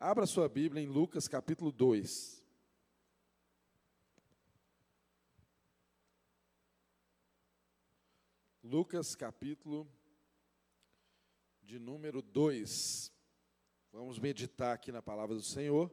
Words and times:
Abra 0.00 0.26
sua 0.26 0.48
Bíblia 0.48 0.80
em 0.80 0.86
Lucas 0.86 1.26
capítulo 1.26 1.72
2. 1.72 2.40
Lucas 8.62 9.16
capítulo 9.16 9.90
de 11.60 11.80
número 11.80 12.22
2. 12.22 13.12
Vamos 13.90 14.20
meditar 14.20 14.72
aqui 14.72 14.92
na 14.92 15.02
palavra 15.02 15.34
do 15.34 15.42
Senhor. 15.42 15.90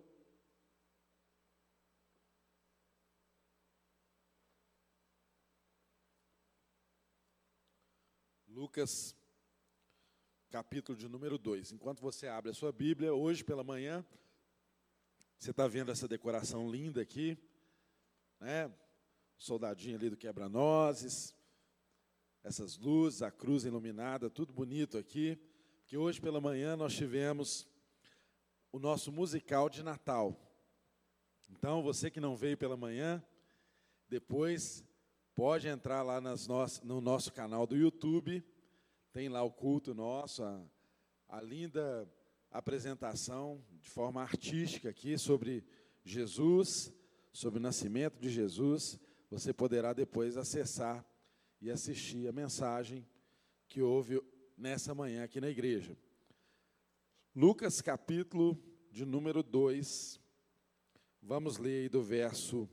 Lucas 8.47 9.14
capítulo 10.55 10.97
de 10.97 11.09
número 11.09 11.37
2. 11.37 11.73
Enquanto 11.73 11.99
você 11.99 12.29
abre 12.29 12.49
a 12.49 12.53
sua 12.53 12.71
Bíblia, 12.71 13.13
hoje 13.13 13.43
pela 13.43 13.61
manhã, 13.61 14.05
você 15.37 15.51
está 15.51 15.67
vendo 15.67 15.91
essa 15.91 16.07
decoração 16.07 16.71
linda 16.71 17.01
aqui, 17.01 17.37
né? 18.39 18.73
Soldadinho 19.37 19.97
ali 19.97 20.09
do 20.09 20.15
quebra-nozes, 20.15 21.35
essas 22.41 22.77
luzes, 22.77 23.21
a 23.21 23.29
cruz 23.29 23.65
iluminada, 23.65 24.29
tudo 24.29 24.53
bonito 24.53 24.97
aqui. 24.97 25.37
Que 25.85 25.97
hoje 25.97 26.21
pela 26.21 26.39
manhã 26.39 26.77
nós 26.77 26.93
tivemos 26.93 27.67
o 28.71 28.79
nosso 28.79 29.11
musical 29.11 29.69
de 29.69 29.83
Natal. 29.83 30.39
Então, 31.49 31.83
você 31.83 32.09
que 32.09 32.21
não 32.21 32.37
veio 32.37 32.57
pela 32.57 32.77
manhã, 32.77 33.21
depois 34.07 34.85
pode 35.35 35.67
entrar 35.67 36.01
lá 36.01 36.21
nas 36.21 36.47
no 36.81 37.01
nosso 37.01 37.33
canal 37.33 37.67
do 37.67 37.75
YouTube 37.75 38.41
tem 39.15 39.29
lá 39.29 39.41
o 39.43 39.49
culto 39.49 39.93
nosso, 39.93 40.43
a, 40.43 40.61
a 41.29 41.39
linda 41.39 42.05
apresentação 42.51 43.63
de 43.79 43.89
forma 43.89 44.21
artística 44.21 44.89
aqui 44.89 45.17
sobre 45.17 45.63
Jesus, 46.03 46.93
sobre 47.31 47.57
o 47.57 47.61
nascimento 47.61 48.19
de 48.19 48.27
Jesus. 48.27 48.99
Você 49.31 49.53
poderá 49.53 49.93
depois 49.93 50.35
acessar 50.35 51.07
e 51.61 51.71
assistir 51.71 52.27
a 52.27 52.33
mensagem 52.33 53.07
que 53.69 53.81
houve 53.81 54.21
nessa 54.57 54.93
manhã 54.93 55.23
aqui 55.23 55.39
na 55.39 55.49
igreja. 55.49 55.97
Lucas 57.33 57.79
capítulo 57.79 58.61
de 58.91 59.05
número 59.05 59.41
2, 59.41 60.19
vamos 61.21 61.57
ler 61.57 61.83
aí 61.83 61.87
do 61.87 62.03
verso 62.03 62.69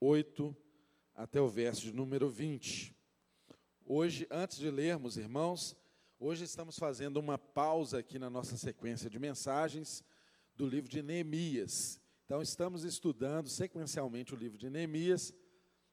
8 0.00 0.56
até 1.14 1.40
o 1.40 1.46
verso 1.46 1.82
de 1.82 1.92
número 1.92 2.28
20. 2.28 2.95
Hoje, 3.88 4.26
antes 4.32 4.58
de 4.58 4.68
lermos, 4.68 5.16
irmãos, 5.16 5.76
hoje 6.18 6.42
estamos 6.42 6.76
fazendo 6.76 7.18
uma 7.18 7.38
pausa 7.38 8.00
aqui 8.00 8.18
na 8.18 8.28
nossa 8.28 8.56
sequência 8.56 9.08
de 9.08 9.16
mensagens 9.16 10.02
do 10.56 10.66
livro 10.66 10.90
de 10.90 11.00
Neemias. 11.00 12.00
Então, 12.24 12.42
estamos 12.42 12.82
estudando 12.82 13.48
sequencialmente 13.48 14.34
o 14.34 14.36
livro 14.36 14.58
de 14.58 14.68
Neemias, 14.68 15.32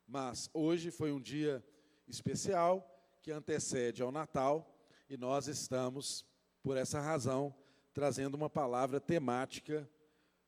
mas 0.07 0.49
hoje 0.55 0.89
foi 0.89 1.11
um 1.11 1.21
dia 1.21 1.63
especial 2.07 2.83
que 3.21 3.31
antecede 3.31 4.01
ao 4.01 4.11
Natal 4.11 4.75
e 5.07 5.15
nós 5.15 5.47
estamos, 5.47 6.25
por 6.63 6.75
essa 6.75 6.99
razão, 6.99 7.55
trazendo 7.93 8.33
uma 8.33 8.49
palavra 8.49 8.99
temática 8.99 9.87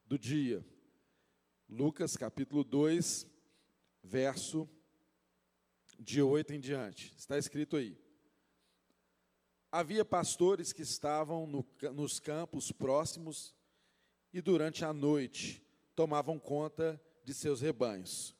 do 0.03 0.17
dia. 0.17 0.65
Lucas 1.69 2.17
capítulo 2.17 2.63
2, 2.63 3.27
verso 4.01 4.67
de 5.99 6.21
8 6.21 6.53
em 6.53 6.59
diante. 6.59 7.13
Está 7.17 7.37
escrito 7.37 7.77
aí. 7.77 7.97
Havia 9.71 10.05
pastores 10.05 10.71
que 10.71 10.81
estavam 10.81 11.45
no, 11.45 11.65
nos 11.93 12.19
campos 12.19 12.71
próximos 12.71 13.53
e 14.33 14.41
durante 14.41 14.85
a 14.85 14.93
noite 14.93 15.61
tomavam 15.95 16.39
conta 16.39 17.01
de 17.23 17.33
seus 17.33 17.61
rebanhos. 17.61 18.35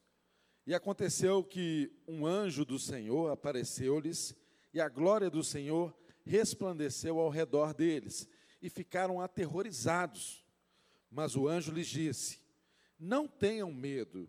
E 0.66 0.74
aconteceu 0.74 1.44
que 1.44 1.92
um 2.08 2.26
anjo 2.26 2.66
do 2.66 2.80
Senhor 2.80 3.32
apareceu-lhes 3.32 4.36
e 4.74 4.80
a 4.82 4.90
glória 4.90 5.30
do 5.30 5.44
Senhor 5.44 5.96
resplandeceu 6.24 7.20
ao 7.20 7.30
redor 7.30 7.74
deles 7.74 8.28
e 8.62 8.70
ficaram 8.70 9.22
aterrorizados. 9.22 10.44
Mas 11.10 11.36
o 11.36 11.48
anjo 11.48 11.72
lhes 11.72 11.88
disse: 11.88 12.40
Não 13.00 13.28
tenham 13.28 13.72
medo, 13.72 14.28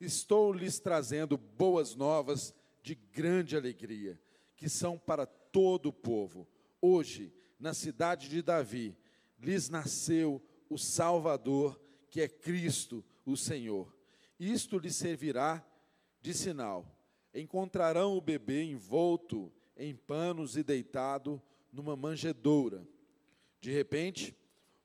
estou 0.00 0.52
lhes 0.52 0.78
trazendo 0.78 1.36
boas 1.36 1.94
novas 1.94 2.54
de 2.84 2.94
grande 2.94 3.56
alegria, 3.56 4.20
que 4.54 4.68
são 4.68 4.98
para 4.98 5.24
todo 5.24 5.86
o 5.86 5.92
povo. 5.92 6.46
Hoje, 6.82 7.32
na 7.58 7.72
cidade 7.72 8.28
de 8.28 8.42
Davi, 8.42 8.94
lhes 9.40 9.70
nasceu 9.70 10.40
o 10.68 10.76
Salvador, 10.76 11.80
que 12.10 12.20
é 12.20 12.28
Cristo, 12.28 13.02
o 13.24 13.38
Senhor. 13.38 13.96
Isto 14.38 14.78
lhes 14.78 14.96
servirá 14.96 15.66
de 16.20 16.34
sinal. 16.34 16.86
Encontrarão 17.32 18.18
o 18.18 18.20
bebê 18.20 18.62
envolto 18.64 19.50
em 19.78 19.96
panos 19.96 20.54
e 20.54 20.62
deitado 20.62 21.42
numa 21.72 21.96
manjedoura. 21.96 22.86
De 23.62 23.72
repente, 23.72 24.36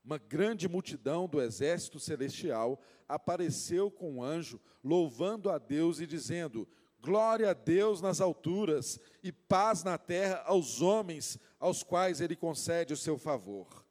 uma 0.05 0.17
grande 0.17 0.69
multidão 0.69 1.27
do 1.27 1.41
exército 1.41 1.99
celestial 1.99 2.81
apareceu 3.09 3.91
com 3.91 4.13
um 4.13 4.23
anjo, 4.23 4.57
louvando 4.81 5.49
a 5.49 5.57
Deus 5.57 5.99
e 5.99 6.07
dizendo: 6.07 6.65
Glória 7.01 7.51
a 7.51 7.53
Deus 7.53 8.01
nas 8.01 8.19
alturas 8.19 8.99
e 9.23 9.31
paz 9.31 9.83
na 9.83 9.97
terra 9.97 10.43
aos 10.45 10.81
homens 10.81 11.39
aos 11.59 11.81
quais 11.81 12.19
ele 12.19 12.35
concede 12.35 12.93
o 12.93 12.97
seu 12.97 13.17
favor. 13.17 13.85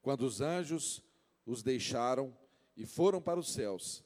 Quando 0.00 0.22
os 0.22 0.40
anjos 0.40 1.02
os 1.44 1.62
deixaram 1.62 2.36
e 2.76 2.86
foram 2.86 3.20
para 3.20 3.38
os 3.38 3.52
céus, 3.52 4.04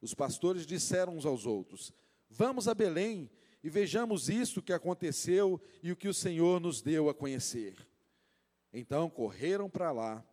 os 0.00 0.14
pastores 0.14 0.66
disseram 0.66 1.16
uns 1.16 1.26
aos 1.26 1.44
outros: 1.46 1.92
Vamos 2.28 2.68
a 2.68 2.74
Belém 2.74 3.30
e 3.62 3.68
vejamos 3.68 4.28
isto 4.28 4.62
que 4.62 4.72
aconteceu 4.72 5.60
e 5.82 5.92
o 5.92 5.96
que 5.96 6.08
o 6.08 6.14
Senhor 6.14 6.58
nos 6.58 6.80
deu 6.80 7.08
a 7.08 7.14
conhecer. 7.14 7.76
Então 8.72 9.10
correram 9.10 9.68
para 9.68 9.92
lá 9.92 10.24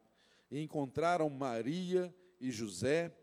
e 0.50 0.62
encontraram 0.62 1.30
Maria 1.30 2.14
e 2.40 2.50
José 2.50 3.14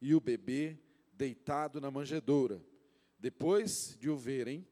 e 0.00 0.14
o 0.14 0.20
bebê 0.20 0.78
deitado 1.12 1.80
na 1.80 1.90
manjedoura. 1.90 2.64
Depois 3.24 3.96
de 3.98 4.10
o 4.10 4.18
verem, 4.18 4.68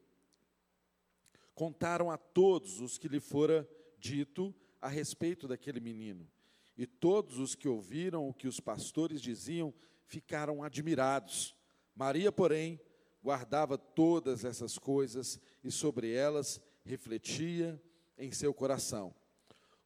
contaram 1.54 2.10
a 2.10 2.18
todos 2.18 2.80
os 2.82 2.98
que 2.98 3.08
lhe 3.08 3.18
fora 3.18 3.66
dito 3.98 4.54
a 4.78 4.88
respeito 4.88 5.48
daquele 5.48 5.80
menino. 5.80 6.30
E 6.76 6.86
todos 6.86 7.38
os 7.38 7.54
que 7.54 7.66
ouviram 7.66 8.28
o 8.28 8.34
que 8.34 8.46
os 8.46 8.60
pastores 8.60 9.22
diziam 9.22 9.72
ficaram 10.04 10.62
admirados. 10.62 11.56
Maria, 11.94 12.30
porém, 12.30 12.78
guardava 13.24 13.78
todas 13.78 14.44
essas 14.44 14.78
coisas 14.78 15.40
e 15.64 15.70
sobre 15.70 16.12
elas 16.12 16.60
refletia 16.84 17.82
em 18.18 18.32
seu 18.32 18.52
coração. 18.52 19.14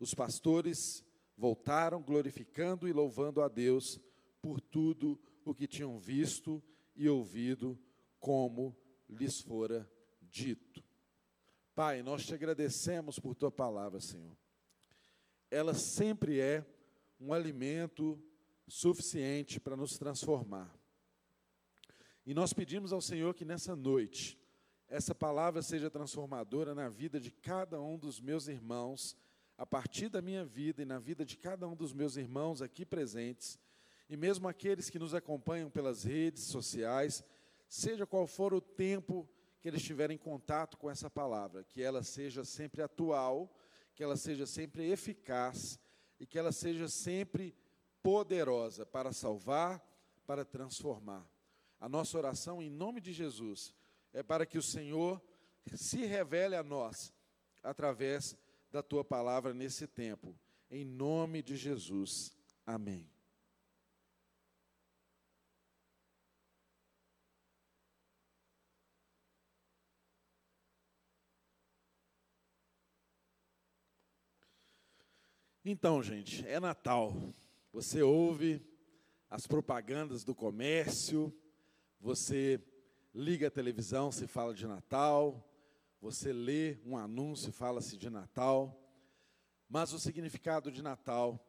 Os 0.00 0.12
pastores 0.12 1.04
voltaram 1.36 2.02
glorificando 2.02 2.88
e 2.88 2.92
louvando 2.92 3.40
a 3.42 3.46
Deus 3.46 4.00
por 4.42 4.60
tudo 4.60 5.16
o 5.44 5.54
que 5.54 5.68
tinham 5.68 6.00
visto 6.00 6.60
e 6.96 7.08
ouvido 7.08 7.78
como 8.26 8.76
lhes 9.08 9.40
fora 9.40 9.88
dito. 10.20 10.82
Pai, 11.76 12.02
nós 12.02 12.26
te 12.26 12.34
agradecemos 12.34 13.20
por 13.20 13.36
tua 13.36 13.52
palavra, 13.52 14.00
Senhor. 14.00 14.36
Ela 15.48 15.74
sempre 15.74 16.40
é 16.40 16.66
um 17.20 17.32
alimento 17.32 18.20
suficiente 18.66 19.60
para 19.60 19.76
nos 19.76 19.96
transformar. 19.96 20.76
E 22.26 22.34
nós 22.34 22.52
pedimos 22.52 22.92
ao 22.92 23.00
Senhor 23.00 23.32
que 23.32 23.44
nessa 23.44 23.76
noite, 23.76 24.36
essa 24.88 25.14
palavra 25.14 25.62
seja 25.62 25.88
transformadora 25.88 26.74
na 26.74 26.88
vida 26.88 27.20
de 27.20 27.30
cada 27.30 27.80
um 27.80 27.96
dos 27.96 28.20
meus 28.20 28.48
irmãos, 28.48 29.16
a 29.56 29.64
partir 29.64 30.08
da 30.08 30.20
minha 30.20 30.44
vida 30.44 30.82
e 30.82 30.84
na 30.84 30.98
vida 30.98 31.24
de 31.24 31.36
cada 31.36 31.68
um 31.68 31.76
dos 31.76 31.92
meus 31.92 32.16
irmãos 32.16 32.60
aqui 32.60 32.84
presentes, 32.84 33.56
e 34.08 34.16
mesmo 34.16 34.48
aqueles 34.48 34.90
que 34.90 34.98
nos 34.98 35.14
acompanham 35.14 35.70
pelas 35.70 36.02
redes 36.02 36.42
sociais 36.42 37.22
seja 37.68 38.06
qual 38.06 38.26
for 38.26 38.54
o 38.54 38.60
tempo 38.60 39.28
que 39.60 39.68
eles 39.68 39.82
em 40.12 40.18
contato 40.18 40.76
com 40.76 40.90
essa 40.90 41.10
palavra, 41.10 41.64
que 41.64 41.82
ela 41.82 42.02
seja 42.02 42.44
sempre 42.44 42.82
atual, 42.82 43.52
que 43.94 44.02
ela 44.02 44.16
seja 44.16 44.46
sempre 44.46 44.90
eficaz 44.90 45.78
e 46.20 46.26
que 46.26 46.38
ela 46.38 46.52
seja 46.52 46.88
sempre 46.88 47.54
poderosa 48.02 48.86
para 48.86 49.12
salvar, 49.12 49.84
para 50.26 50.44
transformar. 50.44 51.26
A 51.80 51.88
nossa 51.88 52.16
oração 52.16 52.62
em 52.62 52.70
nome 52.70 53.00
de 53.00 53.12
Jesus 53.12 53.74
é 54.12 54.22
para 54.22 54.46
que 54.46 54.58
o 54.58 54.62
Senhor 54.62 55.20
se 55.74 56.06
revele 56.06 56.54
a 56.54 56.62
nós 56.62 57.12
através 57.62 58.36
da 58.70 58.82
tua 58.82 59.04
palavra 59.04 59.52
nesse 59.52 59.86
tempo. 59.86 60.38
Em 60.70 60.84
nome 60.84 61.42
de 61.42 61.56
Jesus. 61.56 62.32
Amém. 62.64 63.15
Então, 75.68 76.00
gente, 76.00 76.46
é 76.46 76.60
Natal. 76.60 77.34
Você 77.72 78.00
ouve 78.00 78.64
as 79.28 79.48
propagandas 79.48 80.22
do 80.22 80.32
comércio, 80.32 81.36
você 81.98 82.62
liga 83.12 83.48
a 83.48 83.50
televisão, 83.50 84.12
se 84.12 84.28
fala 84.28 84.54
de 84.54 84.64
Natal, 84.64 85.44
você 86.00 86.32
lê 86.32 86.78
um 86.86 86.96
anúncio, 86.96 87.50
fala-se 87.50 87.96
de 87.96 88.08
Natal. 88.08 88.80
Mas 89.68 89.92
o 89.92 89.98
significado 89.98 90.70
de 90.70 90.84
Natal 90.84 91.44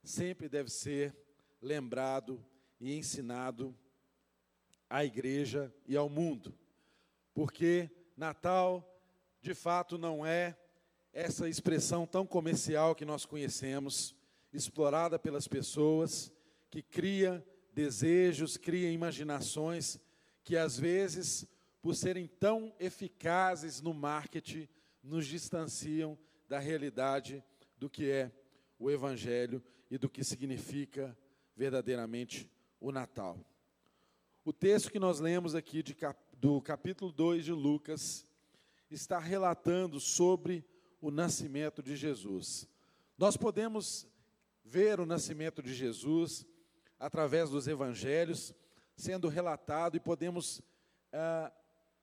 sempre 0.00 0.48
deve 0.48 0.70
ser 0.70 1.16
lembrado 1.60 2.40
e 2.78 2.96
ensinado 2.96 3.76
à 4.88 5.04
igreja 5.04 5.74
e 5.84 5.96
ao 5.96 6.08
mundo. 6.08 6.56
Porque 7.34 7.90
Natal, 8.16 8.96
de 9.42 9.54
fato, 9.54 9.98
não 9.98 10.24
é 10.24 10.56
essa 11.16 11.48
expressão 11.48 12.06
tão 12.06 12.26
comercial 12.26 12.94
que 12.94 13.06
nós 13.06 13.24
conhecemos, 13.24 14.14
explorada 14.52 15.18
pelas 15.18 15.48
pessoas, 15.48 16.30
que 16.68 16.82
cria 16.82 17.42
desejos, 17.72 18.58
cria 18.58 18.90
imaginações, 18.92 19.98
que 20.44 20.58
às 20.58 20.78
vezes, 20.78 21.46
por 21.80 21.96
serem 21.96 22.26
tão 22.26 22.70
eficazes 22.78 23.80
no 23.80 23.94
marketing, 23.94 24.68
nos 25.02 25.26
distanciam 25.26 26.18
da 26.46 26.58
realidade 26.58 27.42
do 27.78 27.88
que 27.88 28.10
é 28.10 28.30
o 28.78 28.90
Evangelho 28.90 29.64
e 29.90 29.96
do 29.96 30.10
que 30.10 30.22
significa 30.22 31.16
verdadeiramente 31.56 32.46
o 32.78 32.92
Natal. 32.92 33.40
O 34.44 34.52
texto 34.52 34.92
que 34.92 34.98
nós 34.98 35.18
lemos 35.18 35.54
aqui 35.54 35.82
cap, 35.94 36.20
do 36.36 36.60
capítulo 36.60 37.10
2 37.10 37.42
de 37.42 37.52
Lucas 37.52 38.26
está 38.90 39.18
relatando 39.18 39.98
sobre 39.98 40.62
o 41.06 41.10
nascimento 41.12 41.84
de 41.84 41.94
Jesus. 41.94 42.68
Nós 43.16 43.36
podemos 43.36 44.08
ver 44.64 44.98
o 44.98 45.06
nascimento 45.06 45.62
de 45.62 45.72
Jesus 45.72 46.44
através 46.98 47.48
dos 47.48 47.68
evangelhos 47.68 48.52
sendo 48.96 49.28
relatado 49.28 49.96
e 49.96 50.00
podemos 50.00 50.60
ah, 51.12 51.52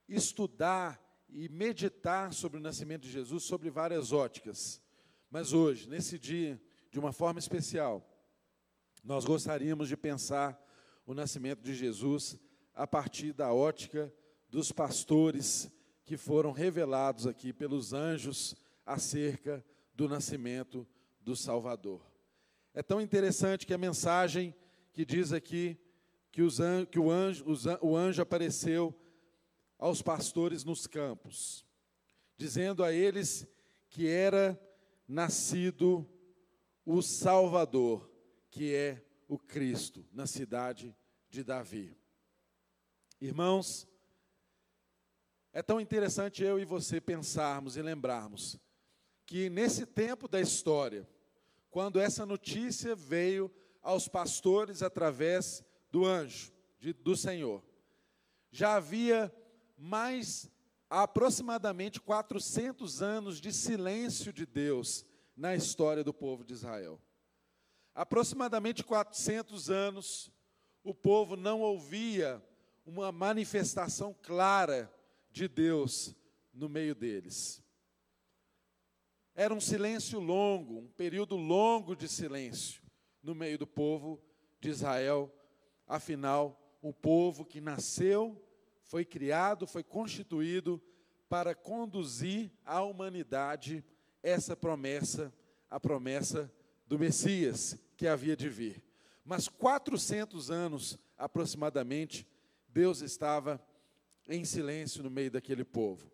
estudar 0.08 1.02
e 1.28 1.50
meditar 1.50 2.32
sobre 2.32 2.58
o 2.58 2.62
nascimento 2.62 3.02
de 3.02 3.12
Jesus 3.12 3.44
sobre 3.44 3.70
várias 3.70 4.14
óticas. 4.14 4.82
Mas 5.30 5.52
hoje, 5.52 5.90
nesse 5.90 6.18
dia, 6.18 6.62
de 6.90 6.98
uma 6.98 7.12
forma 7.12 7.40
especial, 7.40 8.10
nós 9.04 9.26
gostaríamos 9.26 9.90
de 9.90 9.98
pensar 9.98 10.58
o 11.06 11.14
nascimento 11.14 11.62
de 11.62 11.76
Jesus 11.76 12.40
a 12.74 12.88
partir 12.88 13.34
da 13.34 13.52
ótica 13.52 14.14
dos 14.48 14.72
pastores 14.72 15.70
que 16.06 16.16
foram 16.16 16.54
revelados 16.54 17.28
aqui 17.28 17.52
pelos 17.52 17.92
anjos 17.92 18.56
acerca 18.86 19.64
do 19.94 20.08
nascimento 20.08 20.88
do 21.22 21.36
Salvador. 21.36 22.02
É 22.74 22.82
tão 22.82 23.00
interessante 23.00 23.66
que 23.66 23.74
a 23.74 23.78
mensagem 23.78 24.56
que 24.92 25.06
diz 25.06 25.32
aqui 25.32 25.78
que, 26.32 26.42
an, 26.42 26.86
que 26.86 27.00
o, 27.00 27.12
anjo, 27.12 27.46
o 27.82 27.96
anjo 27.96 28.22
apareceu 28.22 28.94
aos 29.78 30.02
pastores 30.02 30.64
nos 30.64 30.88
campos, 30.88 31.66
dizendo 32.36 32.84
a 32.84 32.92
eles 32.92 33.48
que 33.90 34.08
era 34.08 34.60
nascido 35.08 36.10
o 36.86 37.02
Salvador, 37.02 38.10
que 38.50 38.74
é 38.74 39.06
o 39.28 39.38
Cristo, 39.38 40.06
na 40.12 40.26
cidade 40.26 40.96
de 41.30 41.44
Davi. 41.44 41.96
Irmãos, 43.22 43.88
é 45.52 45.62
tão 45.62 45.80
interessante 45.80 46.44
eu 46.44 46.60
e 46.60 46.66
você 46.66 47.00
pensarmos 47.00 47.78
e 47.78 47.82
lembrarmos 47.82 48.60
que 49.26 49.50
nesse 49.50 49.86
tempo 49.86 50.28
da 50.28 50.40
história, 50.40 51.08
quando 51.70 52.00
essa 52.00 52.26
notícia 52.26 52.96
veio 52.96 53.52
aos 53.82 54.08
pastores 54.08 54.82
através 54.84 55.64
do 55.92 56.06
anjo 56.06 56.52
de, 56.80 56.94
do 56.94 57.16
Senhor, 57.16 57.64
já 58.52 58.76
havia 58.76 59.34
mais 59.78 60.50
aproximadamente 60.90 62.00
400 62.00 63.02
anos 63.02 63.42
de 63.42 63.52
silêncio 63.52 64.32
de 64.32 64.46
Deus 64.46 65.06
na 65.36 65.56
história 65.56 66.04
do 66.04 66.14
povo 66.14 66.44
de 66.44 66.54
Israel. 66.54 67.02
Aproximadamente 67.96 68.84
400 68.84 69.70
anos, 69.70 70.32
o 70.84 70.94
povo 70.94 71.36
não 71.36 71.62
ouvia 71.62 72.44
uma 72.86 73.12
manifestação 73.12 74.16
clara 74.22 74.94
de 75.32 75.48
Deus 75.48 76.16
no 76.54 76.70
meio 76.70 76.94
deles. 76.94 77.63
Era 79.36 79.54
um 79.54 79.60
silêncio 79.60 80.20
longo, 80.20 80.80
um 80.80 80.88
período 80.88 81.36
longo 81.36 81.96
de 81.96 82.08
silêncio 82.08 82.84
no 83.24 83.34
meio 83.34 83.58
do 83.58 83.66
povo 83.66 84.22
de 84.60 84.70
Israel. 84.70 85.34
Afinal, 85.88 86.78
o 86.82 86.94
povo 86.94 87.44
que 87.44 87.60
nasceu, 87.60 88.40
foi 88.84 89.04
criado, 89.04 89.66
foi 89.66 89.84
constituído 89.84 90.80
para 91.28 91.56
conduzir 91.56 92.52
à 92.64 92.84
humanidade 92.84 93.84
essa 94.22 94.56
promessa, 94.56 95.34
a 95.68 95.80
promessa 95.80 96.54
do 96.86 97.00
Messias 97.00 97.76
que 97.98 98.08
havia 98.08 98.36
de 98.38 98.50
vir. 98.50 98.84
Mas 99.26 99.48
400 99.48 100.52
anos 100.52 100.96
aproximadamente, 101.18 102.28
Deus 102.68 103.02
estava 103.02 103.60
em 104.28 104.46
silêncio 104.46 105.02
no 105.02 105.10
meio 105.10 105.32
daquele 105.32 105.64
povo. 105.64 106.12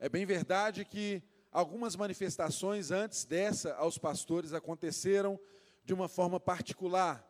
É 0.00 0.08
bem 0.08 0.26
verdade 0.26 0.84
que 0.84 1.22
algumas 1.50 1.96
manifestações 1.96 2.90
antes 2.90 3.24
dessa 3.24 3.74
aos 3.74 3.98
pastores 3.98 4.52
aconteceram 4.52 5.38
de 5.84 5.92
uma 5.92 6.08
forma 6.08 6.38
particular. 6.38 7.26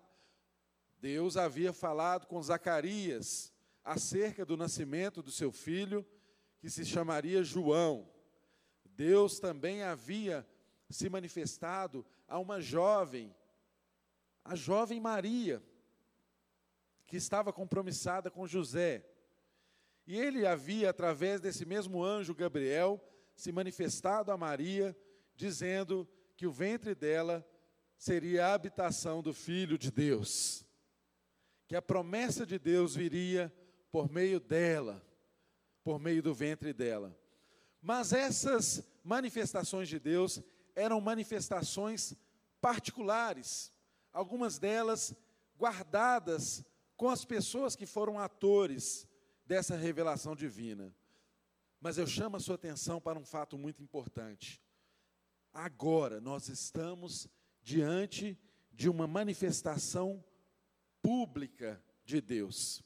Deus 1.00 1.36
havia 1.36 1.72
falado 1.72 2.26
com 2.26 2.42
Zacarias 2.42 3.52
acerca 3.82 4.44
do 4.44 4.56
nascimento 4.56 5.22
do 5.22 5.30
seu 5.30 5.50
filho, 5.50 6.06
que 6.58 6.68
se 6.68 6.84
chamaria 6.84 7.42
João. 7.42 8.06
Deus 8.84 9.40
também 9.40 9.82
havia 9.82 10.46
se 10.90 11.08
manifestado 11.08 12.04
a 12.28 12.38
uma 12.38 12.60
jovem, 12.60 13.34
a 14.44 14.54
jovem 14.54 15.00
Maria, 15.00 15.62
que 17.06 17.16
estava 17.16 17.52
compromissada 17.52 18.30
com 18.30 18.46
José. 18.46 19.06
E 20.06 20.18
ele 20.18 20.46
havia, 20.46 20.90
através 20.90 21.40
desse 21.40 21.64
mesmo 21.64 22.04
anjo 22.04 22.34
Gabriel, 22.34 23.00
se 23.40 23.50
manifestado 23.50 24.30
a 24.30 24.36
Maria, 24.36 24.94
dizendo 25.34 26.06
que 26.36 26.46
o 26.46 26.52
ventre 26.52 26.94
dela 26.94 27.46
seria 27.96 28.46
a 28.46 28.54
habitação 28.54 29.22
do 29.22 29.32
Filho 29.32 29.78
de 29.78 29.90
Deus, 29.90 30.62
que 31.66 31.74
a 31.74 31.80
promessa 31.80 32.44
de 32.44 32.58
Deus 32.58 32.94
viria 32.94 33.50
por 33.90 34.10
meio 34.10 34.38
dela, 34.38 35.02
por 35.82 35.98
meio 35.98 36.22
do 36.22 36.34
ventre 36.34 36.74
dela. 36.74 37.16
Mas 37.80 38.12
essas 38.12 38.82
manifestações 39.02 39.88
de 39.88 39.98
Deus 39.98 40.42
eram 40.76 41.00
manifestações 41.00 42.14
particulares, 42.60 43.72
algumas 44.12 44.58
delas 44.58 45.14
guardadas 45.58 46.62
com 46.94 47.08
as 47.08 47.24
pessoas 47.24 47.74
que 47.74 47.86
foram 47.86 48.18
atores 48.18 49.08
dessa 49.46 49.76
revelação 49.76 50.36
divina. 50.36 50.94
Mas 51.80 51.96
eu 51.96 52.06
chamo 52.06 52.36
a 52.36 52.40
sua 52.40 52.56
atenção 52.56 53.00
para 53.00 53.18
um 53.18 53.24
fato 53.24 53.56
muito 53.56 53.82
importante. 53.82 54.62
Agora 55.52 56.20
nós 56.20 56.48
estamos 56.48 57.26
diante 57.62 58.38
de 58.70 58.88
uma 58.88 59.06
manifestação 59.06 60.22
pública 61.02 61.82
de 62.04 62.20
Deus. 62.20 62.82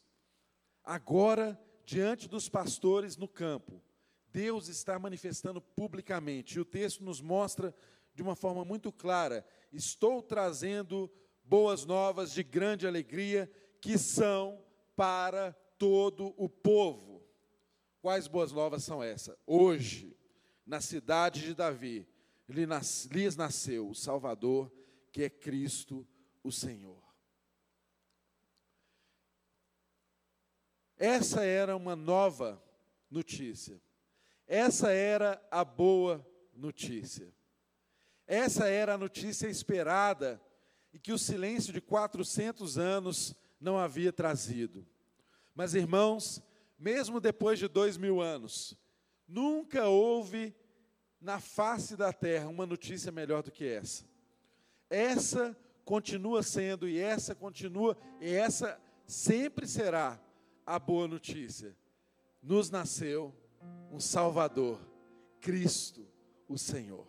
Agora, 0.82 1.60
diante 1.84 2.28
dos 2.28 2.48
pastores 2.48 3.16
no 3.16 3.28
campo, 3.28 3.82
Deus 4.28 4.68
está 4.68 4.98
manifestando 4.98 5.60
publicamente. 5.60 6.56
E 6.56 6.60
o 6.60 6.64
texto 6.64 7.02
nos 7.04 7.20
mostra 7.20 7.74
de 8.14 8.22
uma 8.22 8.34
forma 8.34 8.64
muito 8.64 8.92
clara: 8.92 9.46
estou 9.72 10.22
trazendo 10.22 11.10
boas 11.44 11.84
novas 11.84 12.32
de 12.32 12.42
grande 12.42 12.86
alegria 12.86 13.50
que 13.80 13.98
são 13.98 14.62
para 14.96 15.52
todo 15.78 16.34
o 16.36 16.48
povo. 16.48 17.13
Quais 18.04 18.26
boas 18.26 18.52
novas 18.52 18.84
são 18.84 19.02
essas? 19.02 19.34
Hoje, 19.46 20.14
na 20.66 20.78
cidade 20.78 21.40
de 21.40 21.54
Davi, 21.54 22.06
lhes 22.46 23.34
nasceu 23.34 23.88
o 23.88 23.94
Salvador, 23.94 24.70
que 25.10 25.22
é 25.22 25.30
Cristo 25.30 26.06
o 26.42 26.52
Senhor. 26.52 27.02
Essa 30.98 31.46
era 31.46 31.74
uma 31.74 31.96
nova 31.96 32.62
notícia. 33.10 33.80
Essa 34.46 34.92
era 34.92 35.42
a 35.50 35.64
boa 35.64 36.22
notícia. 36.52 37.34
Essa 38.26 38.68
era 38.68 38.96
a 38.96 38.98
notícia 38.98 39.48
esperada 39.48 40.38
e 40.92 40.98
que 40.98 41.10
o 41.10 41.18
silêncio 41.18 41.72
de 41.72 41.80
400 41.80 42.76
anos 42.76 43.34
não 43.58 43.78
havia 43.78 44.12
trazido. 44.12 44.86
Mas, 45.54 45.74
irmãos, 45.74 46.42
mesmo 46.78 47.20
depois 47.20 47.58
de 47.58 47.68
dois 47.68 47.96
mil 47.96 48.20
anos, 48.20 48.76
nunca 49.26 49.86
houve 49.88 50.54
na 51.20 51.40
face 51.40 51.96
da 51.96 52.12
terra 52.12 52.48
uma 52.48 52.66
notícia 52.66 53.10
melhor 53.10 53.42
do 53.42 53.50
que 53.50 53.66
essa. 53.66 54.04
Essa 54.90 55.56
continua 55.84 56.42
sendo, 56.42 56.88
e 56.88 56.98
essa 56.98 57.34
continua, 57.34 57.96
e 58.20 58.32
essa 58.32 58.80
sempre 59.06 59.66
será 59.66 60.20
a 60.66 60.78
boa 60.78 61.08
notícia. 61.08 61.76
Nos 62.42 62.70
nasceu 62.70 63.34
um 63.90 64.00
Salvador, 64.00 64.80
Cristo, 65.40 66.06
o 66.48 66.58
Senhor. 66.58 67.06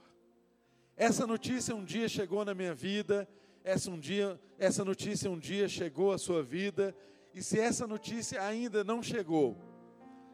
Essa 0.96 1.28
notícia 1.28 1.76
um 1.76 1.84
dia 1.84 2.08
chegou 2.08 2.46
na 2.46 2.54
minha 2.54 2.74
vida, 2.74 3.28
essa, 3.64 3.92
um 3.92 4.00
dia, 4.00 4.40
essa 4.58 4.86
notícia 4.86 5.30
um 5.30 5.38
dia 5.38 5.68
chegou 5.68 6.12
à 6.12 6.18
sua 6.18 6.42
vida, 6.42 6.96
e 7.36 7.44
se 7.44 7.60
essa 7.60 7.86
notícia 7.86 8.42
ainda 8.42 8.82
não 8.82 9.04
chegou, 9.04 9.58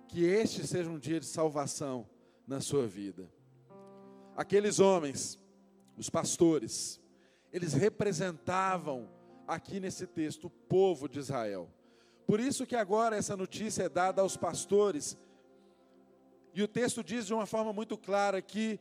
que 0.08 0.24
este 0.24 0.68
seja 0.68 0.88
um 0.88 1.00
dia 1.00 1.20
de 1.20 1.26
salvação 1.26 2.08
na 2.46 2.62
sua 2.62 2.86
vida. 2.86 3.28
Aqueles 4.38 4.80
homens, 4.80 5.40
os 5.98 6.12
pastores, 6.12 7.02
eles 7.52 7.74
representavam 7.74 9.10
aqui 9.48 9.80
nesse 9.80 10.06
texto 10.06 10.46
o 10.46 10.50
povo 10.52 11.10
de 11.10 11.18
Israel. 11.18 11.68
Por 12.28 12.40
isso 12.40 12.68
que 12.68 12.76
agora 12.76 13.18
essa 13.18 13.36
notícia 13.36 13.84
é 13.84 13.90
dada 13.90 14.22
aos 14.22 14.38
pastores. 14.38 15.18
E 16.54 16.62
o 16.62 16.68
texto 16.68 17.04
diz 17.04 17.26
de 17.26 17.34
uma 17.34 17.48
forma 17.48 17.74
muito 17.74 17.98
clara 17.98 18.44
que 18.44 18.80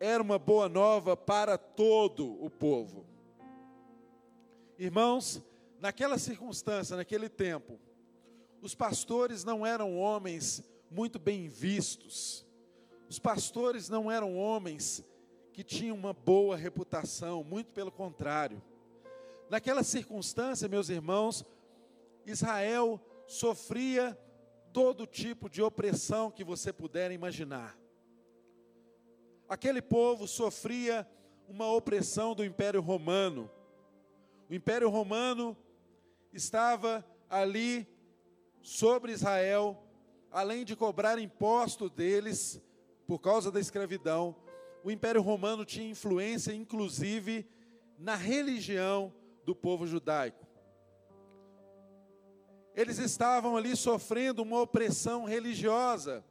era 0.00 0.22
uma 0.22 0.38
boa 0.38 0.70
nova 0.70 1.14
para 1.14 1.58
todo 1.58 2.42
o 2.42 2.48
povo. 2.48 3.04
Irmãos, 4.78 5.42
naquela 5.80 6.18
circunstância, 6.18 6.96
naquele 6.96 7.28
tempo, 7.28 7.78
os 8.60 8.74
pastores 8.74 9.44
não 9.44 9.66
eram 9.66 9.96
homens 9.96 10.62
muito 10.90 11.18
bem 11.18 11.48
vistos. 11.48 12.46
Os 13.08 13.18
pastores 13.18 13.88
não 13.88 14.10
eram 14.10 14.36
homens 14.36 15.04
que 15.52 15.62
tinham 15.62 15.96
uma 15.96 16.12
boa 16.12 16.56
reputação, 16.56 17.44
muito 17.44 17.72
pelo 17.72 17.90
contrário. 17.90 18.62
Naquela 19.48 19.82
circunstância, 19.82 20.68
meus 20.68 20.88
irmãos, 20.88 21.44
Israel 22.26 23.00
sofria 23.26 24.18
todo 24.72 25.06
tipo 25.06 25.48
de 25.48 25.62
opressão 25.62 26.30
que 26.30 26.44
você 26.44 26.72
puder 26.72 27.10
imaginar. 27.12 27.78
Aquele 29.48 29.80
povo 29.80 30.26
sofria 30.26 31.08
uma 31.48 31.70
opressão 31.72 32.34
do 32.34 32.44
Império 32.44 32.80
Romano. 32.80 33.48
O 34.50 34.54
Império 34.54 34.90
Romano 34.90 35.56
estava 36.36 37.04
ali 37.28 37.88
sobre 38.62 39.12
Israel, 39.12 39.82
além 40.30 40.64
de 40.64 40.76
cobrar 40.76 41.18
imposto 41.18 41.88
deles 41.88 42.60
por 43.06 43.18
causa 43.18 43.50
da 43.50 43.60
escravidão, 43.60 44.36
o 44.84 44.90
Império 44.90 45.22
Romano 45.22 45.64
tinha 45.64 45.88
influência, 45.88 46.52
inclusive, 46.52 47.48
na 47.98 48.14
religião 48.14 49.12
do 49.44 49.54
povo 49.54 49.86
judaico. 49.86 50.46
Eles 52.74 52.98
estavam 52.98 53.56
ali 53.56 53.74
sofrendo 53.74 54.42
uma 54.42 54.60
opressão 54.60 55.24
religiosa, 55.24 56.24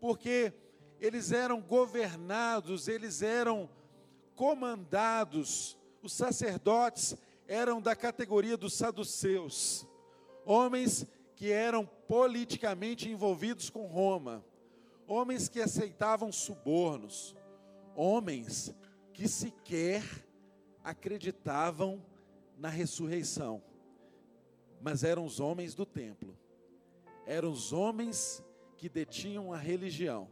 porque 0.00 0.52
eles 1.00 1.30
eram 1.30 1.60
governados, 1.60 2.88
eles 2.88 3.22
eram 3.22 3.70
comandados, 4.34 5.78
os 6.02 6.12
sacerdotes 6.12 7.16
eram 7.46 7.80
da 7.80 7.94
categoria 7.94 8.56
dos 8.56 8.74
saduceus, 8.74 9.86
homens 10.44 11.06
que 11.34 11.50
eram 11.50 11.84
politicamente 11.84 13.08
envolvidos 13.08 13.68
com 13.70 13.86
Roma, 13.86 14.44
homens 15.06 15.48
que 15.48 15.60
aceitavam 15.60 16.32
subornos, 16.32 17.36
homens 17.94 18.74
que 19.12 19.28
sequer 19.28 20.02
acreditavam 20.82 22.04
na 22.56 22.68
ressurreição, 22.68 23.62
mas 24.80 25.04
eram 25.04 25.24
os 25.24 25.40
homens 25.40 25.74
do 25.74 25.84
templo, 25.84 26.36
eram 27.26 27.50
os 27.50 27.72
homens 27.72 28.42
que 28.76 28.88
detinham 28.88 29.52
a 29.52 29.56
religião, 29.56 30.28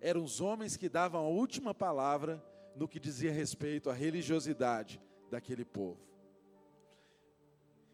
eram 0.00 0.22
os 0.24 0.40
homens 0.40 0.76
que 0.76 0.88
davam 0.88 1.20
a 1.20 1.28
última 1.28 1.74
palavra 1.74 2.42
no 2.74 2.88
que 2.88 2.98
dizia 2.98 3.32
respeito 3.32 3.90
à 3.90 3.92
religiosidade 3.92 5.00
daquele 5.30 5.64
povo. 5.64 6.09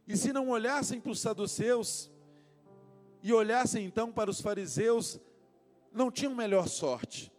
E 0.06 0.16
se 0.16 0.32
não 0.32 0.48
olhassem 0.48 1.00
para 1.00 1.12
os 1.12 1.20
saduceus, 1.20 2.10
e 3.22 3.32
olhassem 3.32 3.84
então 3.84 4.12
para 4.12 4.30
os 4.30 4.40
fariseus, 4.40 5.18
não 5.92 6.10
tinham 6.10 6.34
melhor 6.34 6.68
sorte, 6.68 7.32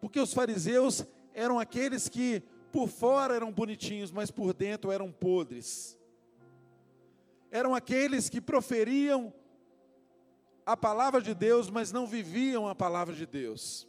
porque 0.00 0.18
os 0.18 0.32
fariseus 0.32 1.04
eram 1.34 1.58
aqueles 1.58 2.08
que 2.08 2.42
por 2.72 2.88
fora 2.88 3.34
eram 3.34 3.52
bonitinhos, 3.52 4.10
mas 4.10 4.30
por 4.30 4.54
dentro 4.54 4.90
eram 4.90 5.10
podres. 5.12 5.98
Eram 7.50 7.74
aqueles 7.74 8.28
que 8.28 8.40
proferiam 8.40 9.32
a 10.64 10.76
palavra 10.76 11.20
de 11.20 11.34
Deus, 11.34 11.70
mas 11.70 11.92
não 11.92 12.06
viviam 12.06 12.66
a 12.66 12.74
palavra 12.74 13.14
de 13.14 13.24
Deus. 13.24 13.86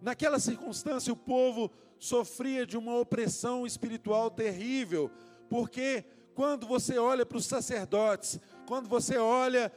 Naquela 0.00 0.38
circunstância, 0.38 1.12
o 1.12 1.16
povo 1.16 1.70
sofria 1.98 2.66
de 2.66 2.76
uma 2.76 2.94
opressão 2.96 3.66
espiritual 3.66 4.30
terrível, 4.30 5.10
porque 5.54 6.04
quando 6.34 6.66
você 6.66 6.98
olha 6.98 7.24
para 7.24 7.38
os 7.38 7.46
sacerdotes, 7.46 8.40
quando 8.66 8.88
você 8.88 9.18
olha 9.18 9.70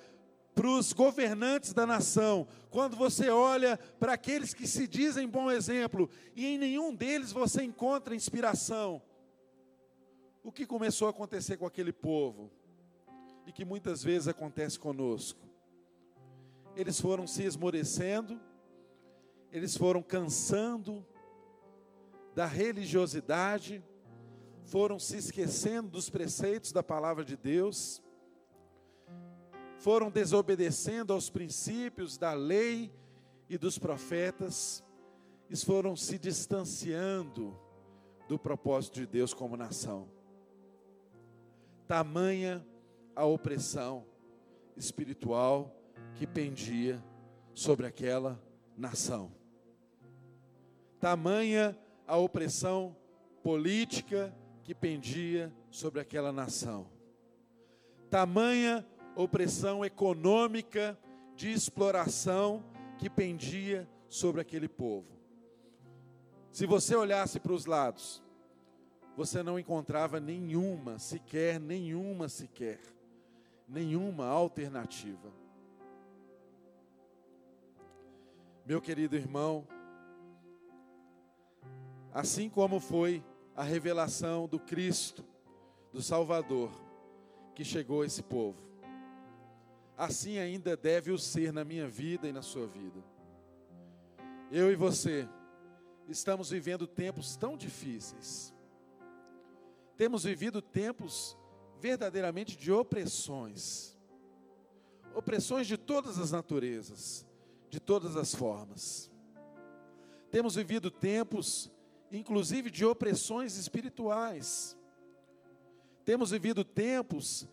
para 0.55 0.67
os 0.67 0.91
governantes 0.91 1.71
da 1.71 1.85
nação, 1.85 2.47
quando 2.71 2.95
você 2.95 3.29
olha 3.29 3.77
para 3.99 4.13
aqueles 4.13 4.55
que 4.55 4.65
se 4.65 4.87
dizem 4.87 5.29
bom 5.29 5.51
exemplo, 5.51 6.09
e 6.35 6.47
em 6.47 6.57
nenhum 6.57 6.95
deles 6.95 7.31
você 7.31 7.61
encontra 7.61 8.15
inspiração, 8.15 8.99
o 10.43 10.51
que 10.51 10.65
começou 10.65 11.09
a 11.09 11.11
acontecer 11.11 11.57
com 11.57 11.67
aquele 11.67 11.93
povo, 11.93 12.49
e 13.45 13.51
que 13.51 13.63
muitas 13.63 14.03
vezes 14.03 14.27
acontece 14.27 14.79
conosco? 14.79 15.47
Eles 16.75 16.99
foram 16.99 17.27
se 17.27 17.43
esmorecendo, 17.43 18.41
eles 19.51 19.77
foram 19.77 20.01
cansando 20.01 21.05
da 22.33 22.47
religiosidade, 22.47 23.83
foram 24.67 24.99
se 24.99 25.15
esquecendo 25.15 25.89
dos 25.89 26.09
preceitos 26.09 26.73
da 26.73 26.83
palavra 26.83 27.23
de 27.23 27.37
Deus, 27.37 28.03
foram 29.79 30.11
desobedecendo 30.11 31.13
aos 31.13 31.29
princípios 31.29 32.17
da 32.17 32.33
lei 32.33 32.93
e 33.49 33.57
dos 33.57 33.79
profetas, 33.79 34.83
e 35.49 35.55
foram 35.55 35.95
se 35.95 36.19
distanciando 36.19 37.57
do 38.27 38.37
propósito 38.37 38.95
de 38.95 39.07
Deus 39.07 39.33
como 39.33 39.55
nação. 39.55 40.09
Tamanha 41.87 42.65
a 43.15 43.23
opressão 43.23 44.05
espiritual 44.75 45.73
que 46.15 46.27
pendia 46.27 47.01
sobre 47.53 47.87
aquela 47.87 48.37
nação. 48.75 49.31
Tamanha 50.99 51.79
a 52.05 52.17
opressão 52.17 52.93
política 53.41 54.35
que 54.67 54.75
pendia 54.75 55.49
sobre 55.71 56.01
aquela 56.01 56.29
nação. 56.29 56.89
Tamanha 58.09 58.85
opressão 59.15 59.85
econômica 59.85 60.99
de 61.37 61.49
exploração 61.49 62.61
que 62.97 63.09
pendia 63.09 63.89
sobre 64.09 64.41
aquele 64.41 64.67
povo. 64.67 65.07
Se 66.51 66.65
você 66.65 66.97
olhasse 66.97 67.39
para 67.39 67.53
os 67.53 67.65
lados, 67.65 68.21
você 69.15 69.41
não 69.41 69.57
encontrava 69.57 70.19
nenhuma, 70.19 70.99
sequer, 70.99 71.61
nenhuma 71.61 72.27
sequer, 72.27 72.81
nenhuma 73.65 74.25
alternativa. 74.25 75.31
Meu 78.65 78.81
querido 78.81 79.15
irmão, 79.15 79.65
assim 82.11 82.49
como 82.49 82.81
foi 82.81 83.23
a 83.57 83.63
revelação 83.63 84.47
do 84.47 84.59
Cristo, 84.59 85.25
do 85.91 86.01
Salvador, 86.01 86.71
que 87.53 87.65
chegou 87.65 88.03
a 88.03 88.05
esse 88.05 88.23
povo 88.23 88.67
assim 89.97 90.37
ainda 90.37 90.77
deve 90.77 91.11
o 91.11 91.17
ser 91.17 91.51
na 91.51 91.65
minha 91.65 91.87
vida 91.87 92.27
e 92.27 92.31
na 92.31 92.43
sua 92.43 92.67
vida. 92.67 93.03
Eu 94.51 94.71
e 94.71 94.75
você 94.75 95.27
estamos 96.07 96.51
vivendo 96.51 96.85
tempos 96.85 97.35
tão 97.35 97.57
difíceis. 97.57 98.53
Temos 99.97 100.23
vivido 100.23 100.61
tempos 100.61 101.35
verdadeiramente 101.79 102.55
de 102.55 102.71
opressões. 102.71 103.97
Opressões 105.15 105.65
de 105.65 105.77
todas 105.77 106.19
as 106.19 106.31
naturezas, 106.31 107.25
de 107.67 107.79
todas 107.79 108.15
as 108.15 108.35
formas. 108.35 109.11
Temos 110.29 110.55
vivido 110.55 110.91
tempos, 110.91 111.71
inclusive, 112.11 112.69
de 112.69 112.85
opressões 112.85 113.57
espirituais. 113.57 114.77
Temos 116.05 116.31
vivido 116.31 116.63
tempos 116.63 117.47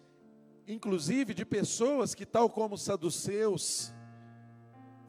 inclusive 0.66 1.34
de 1.34 1.44
pessoas 1.44 2.14
que, 2.14 2.24
tal 2.24 2.48
como 2.48 2.74
os 2.74 2.82
saduceus, 2.82 3.92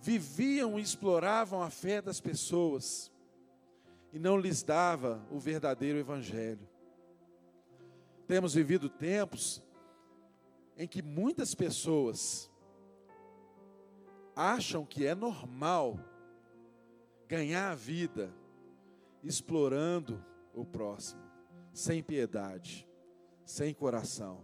viviam 0.02 0.78
e 0.78 0.82
exploravam 0.82 1.62
a 1.62 1.70
fé 1.70 2.02
das 2.02 2.20
pessoas. 2.20 3.12
e 4.14 4.20
não 4.20 4.38
lhes 4.38 4.64
dava 4.64 5.22
o 5.30 5.38
verdadeiro 5.38 6.00
evangelho. 6.00 6.66
Temos 8.26 8.54
vivido 8.54 8.88
tempos 8.88 9.62
em 10.78 10.88
que 10.88 11.02
muitas 11.02 11.54
pessoas 11.54 12.50
acham 14.34 14.86
que 14.86 15.06
é 15.06 15.14
normal 15.14 16.00
ganhar 17.28 17.72
a 17.72 17.76
vida 17.76 18.34
explorando 19.26 20.24
o 20.54 20.64
próximo, 20.64 21.22
sem 21.74 22.02
piedade, 22.04 22.88
sem 23.46 23.74
coração, 23.74 24.42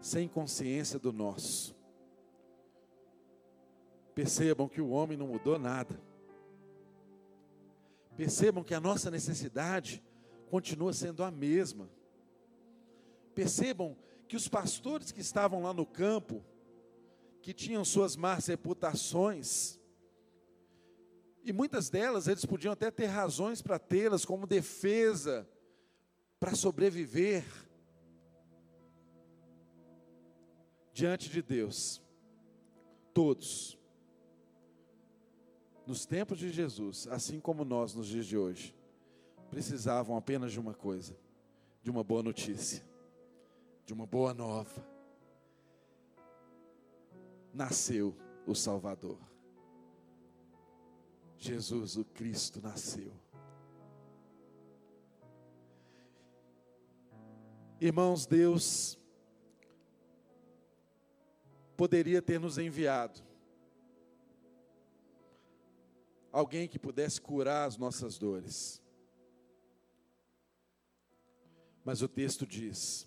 sem 0.00 0.28
consciência 0.28 0.98
do 0.98 1.12
nosso. 1.12 1.74
Percebam 4.14 4.68
que 4.68 4.80
o 4.80 4.90
homem 4.90 5.16
não 5.16 5.26
mudou 5.26 5.58
nada. 5.58 6.00
Percebam 8.16 8.62
que 8.62 8.74
a 8.74 8.80
nossa 8.80 9.10
necessidade 9.10 10.02
continua 10.48 10.92
sendo 10.92 11.24
a 11.24 11.30
mesma. 11.30 11.90
Percebam 13.34 13.96
que 14.28 14.36
os 14.36 14.46
pastores 14.46 15.10
que 15.10 15.20
estavam 15.20 15.62
lá 15.62 15.72
no 15.72 15.84
campo, 15.84 16.44
que 17.42 17.52
tinham 17.52 17.84
suas 17.84 18.14
más 18.14 18.46
reputações, 18.46 19.80
e 21.44 21.52
muitas 21.52 21.90
delas 21.90 22.26
eles 22.26 22.44
podiam 22.44 22.72
até 22.72 22.90
ter 22.90 23.06
razões 23.06 23.60
para 23.60 23.78
tê-las 23.78 24.24
como 24.24 24.46
defesa 24.46 25.46
para 26.40 26.54
sobreviver 26.54 27.44
diante 30.92 31.28
de 31.28 31.42
Deus. 31.42 32.02
Todos 33.12 33.78
nos 35.86 36.06
tempos 36.06 36.38
de 36.38 36.50
Jesus, 36.50 37.06
assim 37.08 37.38
como 37.38 37.64
nós 37.64 37.94
nos 37.94 38.06
dias 38.06 38.26
de 38.26 38.38
hoje, 38.38 38.74
precisavam 39.50 40.16
apenas 40.16 40.50
de 40.50 40.58
uma 40.58 40.72
coisa: 40.72 41.14
de 41.82 41.90
uma 41.90 42.02
boa 42.02 42.22
notícia, 42.22 42.82
de 43.84 43.92
uma 43.92 44.06
boa 44.06 44.32
nova. 44.32 44.84
Nasceu 47.52 48.16
o 48.46 48.54
Salvador. 48.54 49.33
Jesus, 51.44 51.96
o 51.96 52.04
Cristo, 52.04 52.60
nasceu. 52.62 53.12
Irmãos, 57.80 58.24
Deus 58.24 58.98
poderia 61.76 62.22
ter 62.22 62.40
nos 62.40 62.56
enviado 62.56 63.20
alguém 66.32 66.66
que 66.66 66.78
pudesse 66.78 67.20
curar 67.20 67.68
as 67.68 67.76
nossas 67.76 68.16
dores. 68.16 68.82
Mas 71.84 72.00
o 72.00 72.08
texto 72.08 72.46
diz 72.46 73.06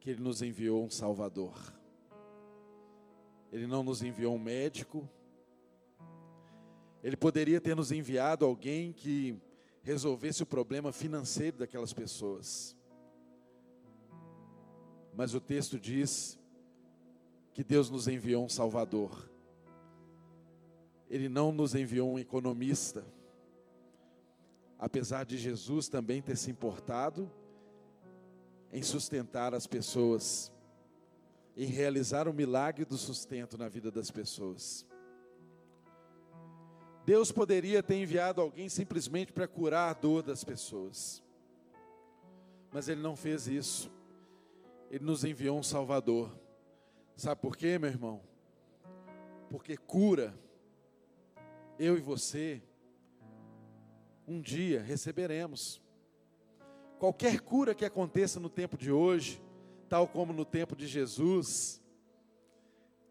que 0.00 0.08
ele 0.08 0.22
nos 0.22 0.40
enviou 0.40 0.84
um 0.84 0.90
Salvador. 0.90 1.54
Ele 3.52 3.66
não 3.66 3.82
nos 3.82 4.02
enviou 4.02 4.34
um 4.34 4.38
médico. 4.38 5.06
Ele 7.02 7.16
poderia 7.16 7.60
ter 7.60 7.74
nos 7.74 7.90
enviado 7.90 8.44
alguém 8.44 8.92
que 8.92 9.36
resolvesse 9.82 10.42
o 10.42 10.46
problema 10.46 10.92
financeiro 10.92 11.58
daquelas 11.58 11.92
pessoas. 11.92 12.76
Mas 15.14 15.34
o 15.34 15.40
texto 15.40 15.78
diz 15.78 16.38
que 17.52 17.64
Deus 17.64 17.90
nos 17.90 18.08
enviou 18.08 18.44
um 18.44 18.48
Salvador 18.48 19.32
ele 21.12 21.28
não 21.28 21.52
nos 21.52 21.74
enviou 21.74 22.10
um 22.10 22.18
economista. 22.18 23.04
Apesar 24.78 25.24
de 25.26 25.36
Jesus 25.36 25.86
também 25.86 26.22
ter 26.22 26.38
se 26.38 26.50
importado 26.50 27.30
em 28.72 28.82
sustentar 28.82 29.54
as 29.54 29.66
pessoas, 29.66 30.50
em 31.54 31.66
realizar 31.66 32.26
o 32.26 32.32
milagre 32.32 32.86
do 32.86 32.96
sustento 32.96 33.58
na 33.58 33.68
vida 33.68 33.90
das 33.90 34.10
pessoas. 34.10 34.86
Deus 37.04 37.32
poderia 37.32 37.82
ter 37.82 37.96
enviado 37.96 38.40
alguém 38.40 38.68
simplesmente 38.68 39.32
para 39.32 39.48
curar 39.48 39.90
a 39.90 39.92
dor 39.92 40.22
das 40.22 40.44
pessoas, 40.44 41.22
mas 42.70 42.88
Ele 42.88 43.00
não 43.00 43.16
fez 43.16 43.48
isso. 43.48 43.90
Ele 44.90 45.04
nos 45.04 45.24
enviou 45.24 45.58
um 45.58 45.62
Salvador. 45.62 46.30
Sabe 47.16 47.40
por 47.40 47.56
quê, 47.56 47.78
meu 47.78 47.90
irmão? 47.90 48.22
Porque 49.50 49.76
cura 49.76 50.34
eu 51.78 51.96
e 51.96 52.00
você, 52.00 52.62
um 54.26 54.40
dia 54.40 54.82
receberemos. 54.82 55.82
Qualquer 56.98 57.40
cura 57.40 57.74
que 57.74 57.84
aconteça 57.84 58.38
no 58.38 58.48
tempo 58.48 58.76
de 58.76 58.92
hoje, 58.92 59.42
tal 59.88 60.06
como 60.06 60.32
no 60.32 60.44
tempo 60.44 60.76
de 60.76 60.86
Jesus, 60.86 61.82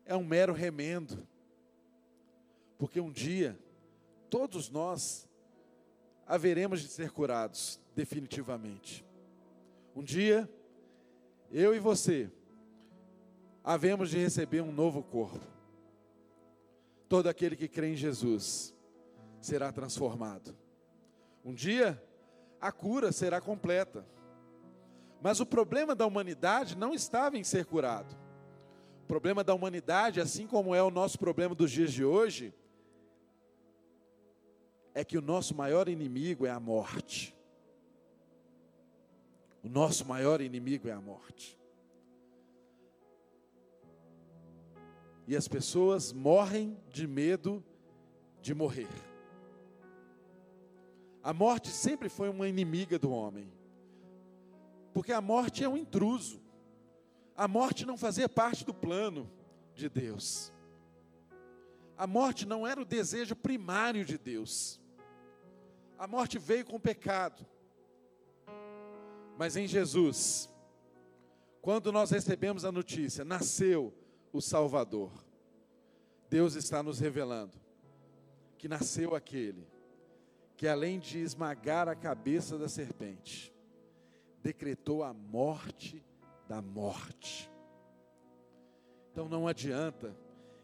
é 0.05 0.15
um 0.15 0.23
mero 0.23 0.53
remendo, 0.53 1.27
porque 2.77 3.01
um 3.01 3.11
dia 3.11 3.59
todos 4.31 4.71
nós 4.71 5.29
haveremos 6.25 6.81
de 6.81 6.87
ser 6.87 7.11
curados, 7.11 7.79
definitivamente. 7.93 9.05
Um 9.95 10.01
dia, 10.01 10.49
eu 11.51 11.75
e 11.75 11.79
você, 11.79 12.31
havemos 13.63 14.09
de 14.09 14.17
receber 14.17 14.61
um 14.61 14.71
novo 14.71 15.03
corpo 15.03 15.51
todo 17.11 17.27
aquele 17.27 17.57
que 17.57 17.67
crê 17.67 17.91
em 17.91 17.95
Jesus 17.97 18.73
será 19.41 19.69
transformado. 19.69 20.55
Um 21.43 21.53
dia, 21.53 22.01
a 22.61 22.71
cura 22.71 23.11
será 23.11 23.41
completa. 23.41 24.05
Mas 25.21 25.41
o 25.41 25.45
problema 25.45 25.93
da 25.93 26.05
humanidade 26.05 26.77
não 26.77 26.93
estava 26.93 27.37
em 27.37 27.43
ser 27.43 27.65
curado. 27.65 28.15
O 29.03 29.07
problema 29.07 29.43
da 29.43 29.53
humanidade, 29.53 30.21
assim 30.21 30.47
como 30.47 30.73
é 30.73 30.81
o 30.81 30.89
nosso 30.89 31.19
problema 31.19 31.53
dos 31.53 31.69
dias 31.69 31.91
de 31.91 32.05
hoje, 32.05 32.53
é 34.93 35.03
que 35.03 35.17
o 35.17 35.21
nosso 35.21 35.55
maior 35.55 35.87
inimigo 35.87 36.45
é 36.45 36.49
a 36.49 36.59
morte. 36.59 37.35
O 39.63 39.69
nosso 39.69 40.05
maior 40.05 40.41
inimigo 40.41 40.87
é 40.87 40.91
a 40.91 40.99
morte. 40.99 41.57
E 45.27 45.35
as 45.35 45.47
pessoas 45.47 46.11
morrem 46.11 46.77
de 46.89 47.07
medo 47.07 47.63
de 48.41 48.53
morrer. 48.53 48.89
A 51.23 51.31
morte 51.31 51.69
sempre 51.69 52.09
foi 52.09 52.27
uma 52.27 52.47
inimiga 52.47 52.97
do 52.97 53.11
homem. 53.11 53.51
Porque 54.93 55.13
a 55.13 55.21
morte 55.21 55.63
é 55.63 55.69
um 55.69 55.77
intruso. 55.77 56.41
A 57.35 57.47
morte 57.47 57.85
não 57.85 57.97
fazia 57.97 58.27
parte 58.27 58.65
do 58.65 58.73
plano 58.73 59.31
de 59.75 59.87
Deus. 59.87 60.51
A 61.95 62.07
morte 62.07 62.47
não 62.47 62.65
era 62.65 62.81
o 62.81 62.85
desejo 62.85 63.35
primário 63.35 64.03
de 64.03 64.17
Deus. 64.17 64.80
A 66.01 66.07
morte 66.07 66.39
veio 66.39 66.65
com 66.65 66.77
o 66.77 66.79
pecado. 66.79 67.45
Mas 69.37 69.55
em 69.55 69.67
Jesus, 69.67 70.51
quando 71.61 71.91
nós 71.91 72.09
recebemos 72.09 72.65
a 72.65 72.71
notícia, 72.71 73.23
nasceu 73.23 73.93
o 74.33 74.41
Salvador. 74.41 75.11
Deus 76.27 76.55
está 76.55 76.81
nos 76.81 76.97
revelando 76.97 77.55
que 78.57 78.67
nasceu 78.67 79.13
aquele 79.13 79.67
que, 80.57 80.67
além 80.67 80.97
de 80.97 81.19
esmagar 81.19 81.87
a 81.87 81.93
cabeça 81.93 82.57
da 82.57 82.67
serpente, 82.67 83.53
decretou 84.41 85.03
a 85.03 85.13
morte 85.13 86.03
da 86.47 86.63
morte. 86.63 87.47
Então 89.11 89.29
não 89.29 89.47
adianta 89.47 90.17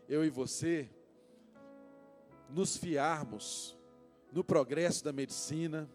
eu 0.09 0.25
e 0.25 0.31
você 0.31 0.89
nos 2.49 2.75
fiarmos 2.75 3.76
no 4.31 4.43
progresso 4.43 5.03
da 5.03 5.11
medicina 5.11 5.89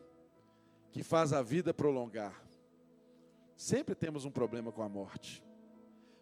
que 0.91 1.03
faz 1.03 1.33
a 1.33 1.43
vida 1.43 1.73
prolongar. 1.73 2.43
Sempre 3.57 3.95
temos 3.95 4.25
um 4.25 4.31
problema 4.31 4.73
com 4.73 4.83
a 4.83 4.89
morte, 4.89 5.43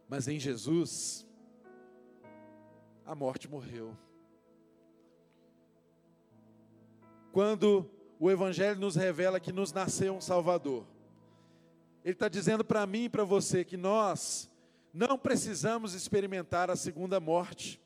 mas 0.09 0.29
em 0.29 0.39
Jesus 0.39 1.27
a 3.05 3.15
morte 3.15 3.49
morreu. 3.49 3.97
Quando 7.33 7.89
o 8.19 8.31
Evangelho 8.31 8.79
nos 8.79 8.97
revela 8.97 9.41
que 9.41 9.53
nos 9.53 9.73
nasceu 9.73 10.15
um 10.15 10.21
Salvador, 10.21 10.87
Ele 12.05 12.13
está 12.13 12.29
dizendo 12.29 12.65
para 12.65 12.87
mim 12.87 13.05
e 13.05 13.09
para 13.09 13.25
você 13.25 13.65
que 13.65 13.77
nós 13.77 14.51
não 14.93 15.17
precisamos 15.17 15.95
experimentar 15.95 16.71
a 16.71 16.77
segunda 16.77 17.21
morte. 17.21 17.81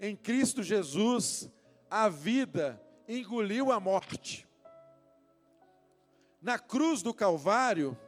Em 0.00 0.14
Cristo 0.14 0.62
Jesus, 0.62 1.50
a 1.90 2.08
vida 2.08 2.80
engoliu 3.08 3.72
a 3.72 3.80
morte. 3.80 4.46
Na 6.40 6.58
cruz 6.58 7.02
do 7.02 7.12
Calvário, 7.12 7.98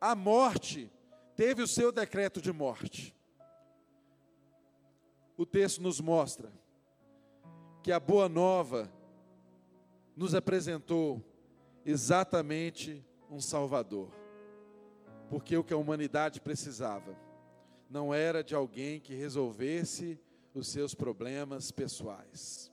a 0.00 0.14
morte 0.14 0.90
teve 1.36 1.62
o 1.62 1.66
seu 1.66 1.92
decreto 1.92 2.40
de 2.40 2.52
morte. 2.52 3.14
O 5.36 5.44
texto 5.44 5.82
nos 5.82 6.00
mostra 6.00 6.50
que 7.82 7.92
a 7.92 8.00
boa 8.00 8.28
nova 8.28 8.90
nos 10.16 10.34
apresentou 10.34 11.22
exatamente 11.84 13.04
um 13.30 13.40
Salvador. 13.40 14.10
Porque 15.28 15.56
o 15.56 15.62
que 15.62 15.74
a 15.74 15.76
humanidade 15.76 16.40
precisava 16.40 17.14
não 17.88 18.12
era 18.12 18.42
de 18.42 18.54
alguém 18.54 18.98
que 18.98 19.14
resolvesse 19.14 20.18
os 20.54 20.68
seus 20.68 20.94
problemas 20.94 21.70
pessoais. 21.70 22.72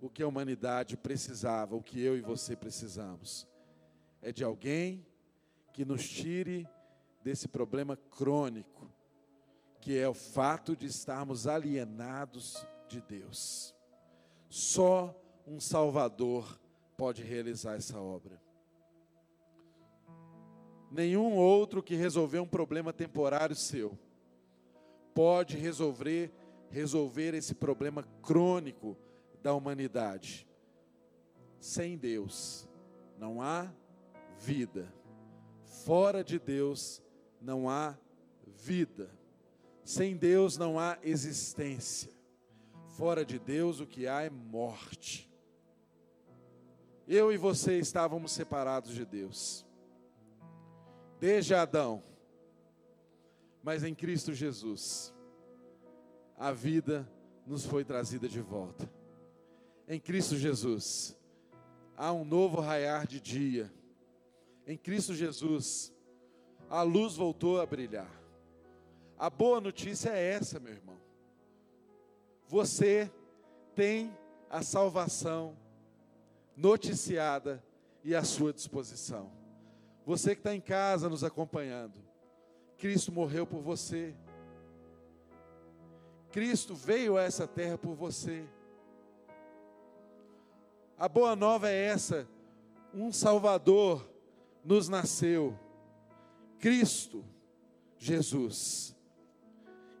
O 0.00 0.08
que 0.08 0.22
a 0.22 0.28
humanidade 0.28 0.96
precisava, 0.96 1.76
o 1.76 1.82
que 1.82 2.00
eu 2.00 2.16
e 2.16 2.20
você 2.20 2.56
precisamos, 2.56 3.46
é 4.20 4.32
de 4.32 4.44
alguém 4.44 5.06
que 5.72 5.84
nos 5.84 6.08
tire 6.08 6.68
desse 7.22 7.48
problema 7.48 7.96
crônico, 7.96 8.90
que 9.80 9.96
é 9.96 10.08
o 10.08 10.14
fato 10.14 10.76
de 10.76 10.86
estarmos 10.86 11.46
alienados 11.46 12.66
de 12.88 13.00
Deus. 13.00 13.74
Só 14.48 15.14
um 15.46 15.60
Salvador 15.60 16.60
pode 16.96 17.22
realizar 17.22 17.76
essa 17.76 17.98
obra. 17.98 18.40
Nenhum 20.90 21.34
outro 21.36 21.82
que 21.82 21.94
resolver 21.94 22.38
um 22.38 22.46
problema 22.46 22.92
temporário 22.92 23.56
seu 23.56 23.98
pode 25.14 25.56
resolver 25.56 26.30
resolver 26.72 27.34
esse 27.34 27.54
problema 27.54 28.02
crônico 28.22 28.96
da 29.42 29.54
humanidade. 29.54 30.48
Sem 31.60 31.96
Deus 31.96 32.68
não 33.18 33.40
há 33.40 33.70
vida. 34.38 34.92
Fora 35.84 36.24
de 36.24 36.38
Deus 36.38 37.00
não 37.40 37.68
há 37.68 37.96
vida. 38.46 39.10
Sem 39.84 40.16
Deus 40.16 40.56
não 40.56 40.78
há 40.78 40.98
existência. 41.02 42.10
Fora 42.96 43.24
de 43.24 43.38
Deus 43.38 43.78
o 43.78 43.86
que 43.86 44.08
há 44.08 44.22
é 44.22 44.30
morte. 44.30 45.30
Eu 47.06 47.32
e 47.32 47.36
você 47.36 47.78
estávamos 47.78 48.32
separados 48.32 48.94
de 48.94 49.04
Deus 49.04 49.64
desde 51.22 51.54
Adão. 51.54 52.02
Mas 53.62 53.84
em 53.84 53.94
Cristo 53.94 54.34
Jesus, 54.34 55.11
a 56.42 56.50
vida 56.50 57.08
nos 57.46 57.64
foi 57.64 57.84
trazida 57.84 58.28
de 58.28 58.40
volta. 58.40 58.90
Em 59.86 60.00
Cristo 60.00 60.36
Jesus, 60.36 61.16
há 61.96 62.12
um 62.12 62.24
novo 62.24 62.60
raiar 62.60 63.06
de 63.06 63.20
dia. 63.20 63.72
Em 64.66 64.76
Cristo 64.76 65.14
Jesus, 65.14 65.94
a 66.68 66.82
luz 66.82 67.14
voltou 67.14 67.60
a 67.60 67.64
brilhar. 67.64 68.10
A 69.16 69.30
boa 69.30 69.60
notícia 69.60 70.10
é 70.10 70.32
essa, 70.32 70.58
meu 70.58 70.72
irmão. 70.72 70.98
Você 72.48 73.08
tem 73.76 74.12
a 74.50 74.62
salvação 74.62 75.56
noticiada 76.56 77.62
e 78.02 78.16
à 78.16 78.24
sua 78.24 78.52
disposição. 78.52 79.30
Você 80.04 80.34
que 80.34 80.40
está 80.40 80.52
em 80.52 80.60
casa 80.60 81.08
nos 81.08 81.22
acompanhando, 81.22 81.94
Cristo 82.78 83.12
morreu 83.12 83.46
por 83.46 83.60
você. 83.60 84.12
Cristo 86.32 86.74
veio 86.74 87.18
a 87.18 87.22
essa 87.22 87.46
terra 87.46 87.76
por 87.76 87.94
você. 87.94 88.44
A 90.98 91.06
boa 91.06 91.36
nova 91.36 91.68
é 91.68 91.84
essa: 91.84 92.26
um 92.94 93.12
Salvador 93.12 94.08
nos 94.64 94.88
nasceu, 94.88 95.58
Cristo 96.58 97.22
Jesus. 97.98 98.96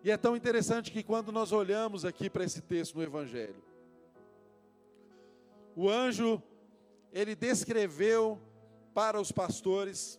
E 0.02 0.10
é 0.10 0.16
tão 0.16 0.34
interessante 0.34 0.90
que 0.90 1.02
quando 1.02 1.30
nós 1.30 1.52
olhamos 1.52 2.04
aqui 2.04 2.30
para 2.30 2.44
esse 2.44 2.62
texto 2.62 2.96
no 2.96 3.02
Evangelho, 3.02 3.62
o 5.76 5.88
anjo, 5.88 6.42
ele 7.12 7.34
descreveu 7.34 8.40
para 8.94 9.20
os 9.20 9.30
pastores 9.30 10.18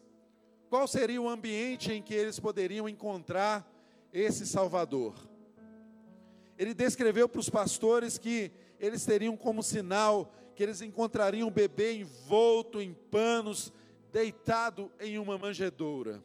qual 0.70 0.88
seria 0.88 1.22
o 1.22 1.28
ambiente 1.28 1.92
em 1.92 2.02
que 2.02 2.14
eles 2.14 2.40
poderiam 2.40 2.88
encontrar 2.88 3.68
esse 4.12 4.46
Salvador. 4.46 5.33
Ele 6.58 6.74
descreveu 6.74 7.28
para 7.28 7.40
os 7.40 7.50
pastores 7.50 8.18
que 8.18 8.52
eles 8.80 9.06
teriam 9.06 9.36
como 9.36 9.64
sinal 9.64 10.32
que 10.56 10.64
eles 10.64 10.82
encontrariam 10.82 11.48
um 11.48 11.52
bebê 11.52 11.94
envolto 11.94 12.82
em 12.82 12.94
panos, 12.94 13.74
deitado 14.12 14.92
em 15.00 15.18
uma 15.18 15.38
manjedoura. 15.38 16.24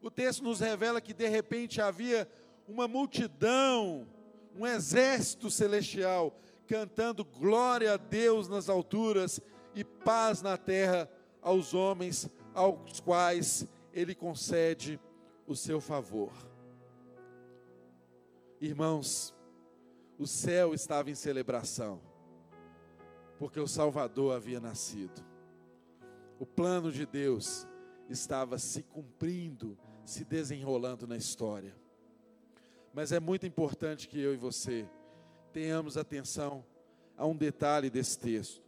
O 0.00 0.10
texto 0.10 0.44
nos 0.44 0.60
revela 0.60 1.00
que 1.00 1.12
de 1.12 1.28
repente 1.28 1.80
havia 1.80 2.28
uma 2.68 2.86
multidão, 2.86 4.06
um 4.56 4.66
exército 4.66 5.50
celestial, 5.50 6.38
cantando 6.66 7.24
glória 7.24 7.94
a 7.94 7.96
Deus 7.96 8.48
nas 8.48 8.68
alturas 8.68 9.40
e 9.74 9.82
paz 9.82 10.40
na 10.40 10.56
terra 10.56 11.10
aos 11.42 11.74
homens 11.74 12.28
aos 12.54 13.00
quais 13.00 13.66
ele 13.92 14.14
concede 14.14 15.00
o 15.46 15.56
seu 15.56 15.80
favor. 15.80 16.32
Irmãos, 18.64 19.34
o 20.18 20.26
céu 20.26 20.72
estava 20.72 21.10
em 21.10 21.14
celebração, 21.14 22.00
porque 23.38 23.60
o 23.60 23.68
Salvador 23.68 24.34
havia 24.34 24.58
nascido. 24.58 25.22
O 26.38 26.46
plano 26.46 26.90
de 26.90 27.04
Deus 27.04 27.68
estava 28.08 28.56
se 28.56 28.82
cumprindo, 28.82 29.76
se 30.02 30.24
desenrolando 30.24 31.06
na 31.06 31.14
história. 31.14 31.76
Mas 32.94 33.12
é 33.12 33.20
muito 33.20 33.44
importante 33.44 34.08
que 34.08 34.18
eu 34.18 34.32
e 34.32 34.38
você 34.38 34.88
tenhamos 35.52 35.98
atenção 35.98 36.64
a 37.18 37.26
um 37.26 37.36
detalhe 37.36 37.90
desse 37.90 38.18
texto. 38.18 38.62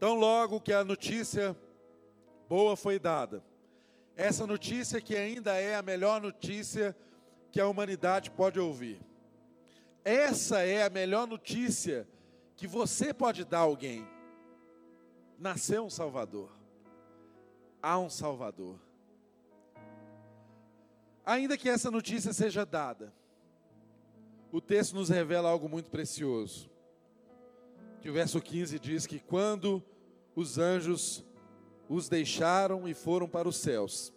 Tão 0.00 0.16
logo 0.16 0.60
que 0.60 0.72
a 0.72 0.82
notícia 0.82 1.56
boa 2.48 2.74
foi 2.76 2.98
dada, 2.98 3.40
essa 4.16 4.46
notícia 4.46 5.00
que 5.00 5.16
ainda 5.16 5.54
é 5.54 5.74
a 5.74 5.82
melhor 5.82 6.20
notícia 6.20 6.96
que 7.50 7.60
a 7.60 7.66
humanidade 7.66 8.30
pode 8.30 8.58
ouvir. 8.58 9.00
Essa 10.04 10.60
é 10.60 10.82
a 10.82 10.90
melhor 10.90 11.26
notícia 11.26 12.06
que 12.56 12.66
você 12.66 13.12
pode 13.14 13.44
dar 13.44 13.58
a 13.58 13.62
alguém. 13.62 14.06
Nasceu 15.38 15.84
um 15.84 15.90
Salvador. 15.90 16.50
Há 17.80 17.98
um 17.98 18.10
Salvador. 18.10 18.78
Ainda 21.24 21.56
que 21.56 21.68
essa 21.68 21.90
notícia 21.90 22.32
seja 22.32 22.66
dada, 22.66 23.12
o 24.50 24.60
texto 24.60 24.94
nos 24.94 25.08
revela 25.08 25.48
algo 25.48 25.68
muito 25.68 25.90
precioso. 25.90 26.70
Que 28.00 28.10
o 28.10 28.12
verso 28.12 28.40
15 28.40 28.78
diz 28.78 29.06
que 29.06 29.20
quando 29.20 29.82
os 30.34 30.58
anjos 30.58 31.24
os 31.92 32.08
deixaram 32.08 32.88
e 32.88 32.94
foram 32.94 33.28
para 33.28 33.46
os 33.46 33.56
céus. 33.56 34.12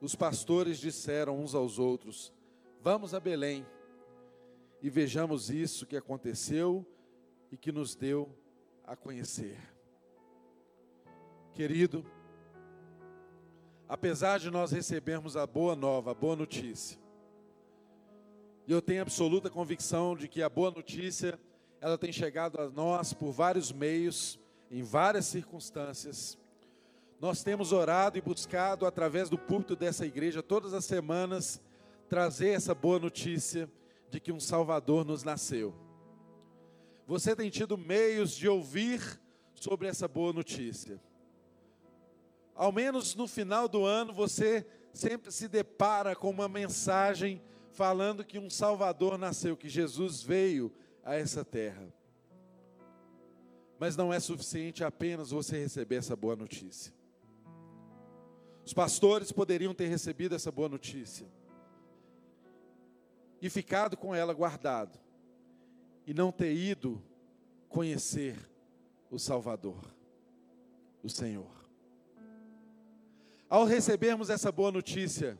Os 0.00 0.14
pastores 0.14 0.78
disseram 0.78 1.38
uns 1.38 1.54
aos 1.54 1.78
outros: 1.78 2.32
Vamos 2.80 3.12
a 3.12 3.20
Belém 3.20 3.66
e 4.80 4.88
vejamos 4.88 5.50
isso 5.50 5.86
que 5.86 5.96
aconteceu 5.96 6.84
e 7.50 7.58
que 7.58 7.70
nos 7.70 7.94
deu 7.94 8.34
a 8.84 8.96
conhecer. 8.96 9.58
Querido, 11.52 12.06
apesar 13.86 14.38
de 14.38 14.50
nós 14.50 14.72
recebermos 14.72 15.36
a 15.36 15.46
boa 15.46 15.76
nova, 15.76 16.12
a 16.12 16.14
boa 16.14 16.34
notícia, 16.34 16.98
e 18.66 18.72
eu 18.72 18.80
tenho 18.80 19.02
absoluta 19.02 19.50
convicção 19.50 20.16
de 20.16 20.26
que 20.26 20.40
a 20.40 20.48
boa 20.48 20.70
notícia, 20.70 21.38
ela 21.82 21.98
tem 21.98 22.10
chegado 22.10 22.58
a 22.58 22.70
nós 22.70 23.12
por 23.12 23.30
vários 23.30 23.70
meios, 23.70 24.40
em 24.70 24.82
várias 24.82 25.26
circunstâncias. 25.26 26.40
Nós 27.22 27.44
temos 27.44 27.70
orado 27.70 28.18
e 28.18 28.20
buscado 28.20 28.84
através 28.84 29.30
do 29.30 29.38
púlpito 29.38 29.76
dessa 29.76 30.04
igreja 30.04 30.42
todas 30.42 30.74
as 30.74 30.84
semanas 30.84 31.62
trazer 32.08 32.48
essa 32.48 32.74
boa 32.74 32.98
notícia 32.98 33.70
de 34.10 34.18
que 34.18 34.32
um 34.32 34.40
Salvador 34.40 35.04
nos 35.04 35.22
nasceu. 35.22 35.72
Você 37.06 37.36
tem 37.36 37.48
tido 37.48 37.78
meios 37.78 38.32
de 38.32 38.48
ouvir 38.48 39.20
sobre 39.54 39.86
essa 39.86 40.08
boa 40.08 40.32
notícia. 40.32 41.00
Ao 42.56 42.72
menos 42.72 43.14
no 43.14 43.28
final 43.28 43.68
do 43.68 43.84
ano 43.84 44.12
você 44.12 44.66
sempre 44.92 45.30
se 45.30 45.46
depara 45.46 46.16
com 46.16 46.28
uma 46.28 46.48
mensagem 46.48 47.40
falando 47.70 48.24
que 48.24 48.36
um 48.40 48.50
Salvador 48.50 49.16
nasceu, 49.16 49.56
que 49.56 49.68
Jesus 49.68 50.20
veio 50.20 50.72
a 51.04 51.14
essa 51.14 51.44
terra. 51.44 51.86
Mas 53.78 53.96
não 53.96 54.12
é 54.12 54.18
suficiente 54.18 54.82
apenas 54.82 55.30
você 55.30 55.56
receber 55.56 55.94
essa 55.94 56.16
boa 56.16 56.34
notícia. 56.34 57.00
Os 58.64 58.72
pastores 58.72 59.32
poderiam 59.32 59.74
ter 59.74 59.88
recebido 59.88 60.34
essa 60.34 60.50
boa 60.50 60.68
notícia 60.68 61.26
e 63.40 63.50
ficado 63.50 63.96
com 63.96 64.14
ela 64.14 64.32
guardado 64.32 64.98
e 66.06 66.14
não 66.14 66.30
ter 66.30 66.54
ido 66.54 67.02
conhecer 67.68 68.38
o 69.10 69.18
Salvador, 69.18 69.82
o 71.02 71.08
Senhor. 71.08 71.50
Ao 73.48 73.64
recebermos 73.64 74.30
essa 74.30 74.50
boa 74.52 74.70
notícia, 74.70 75.38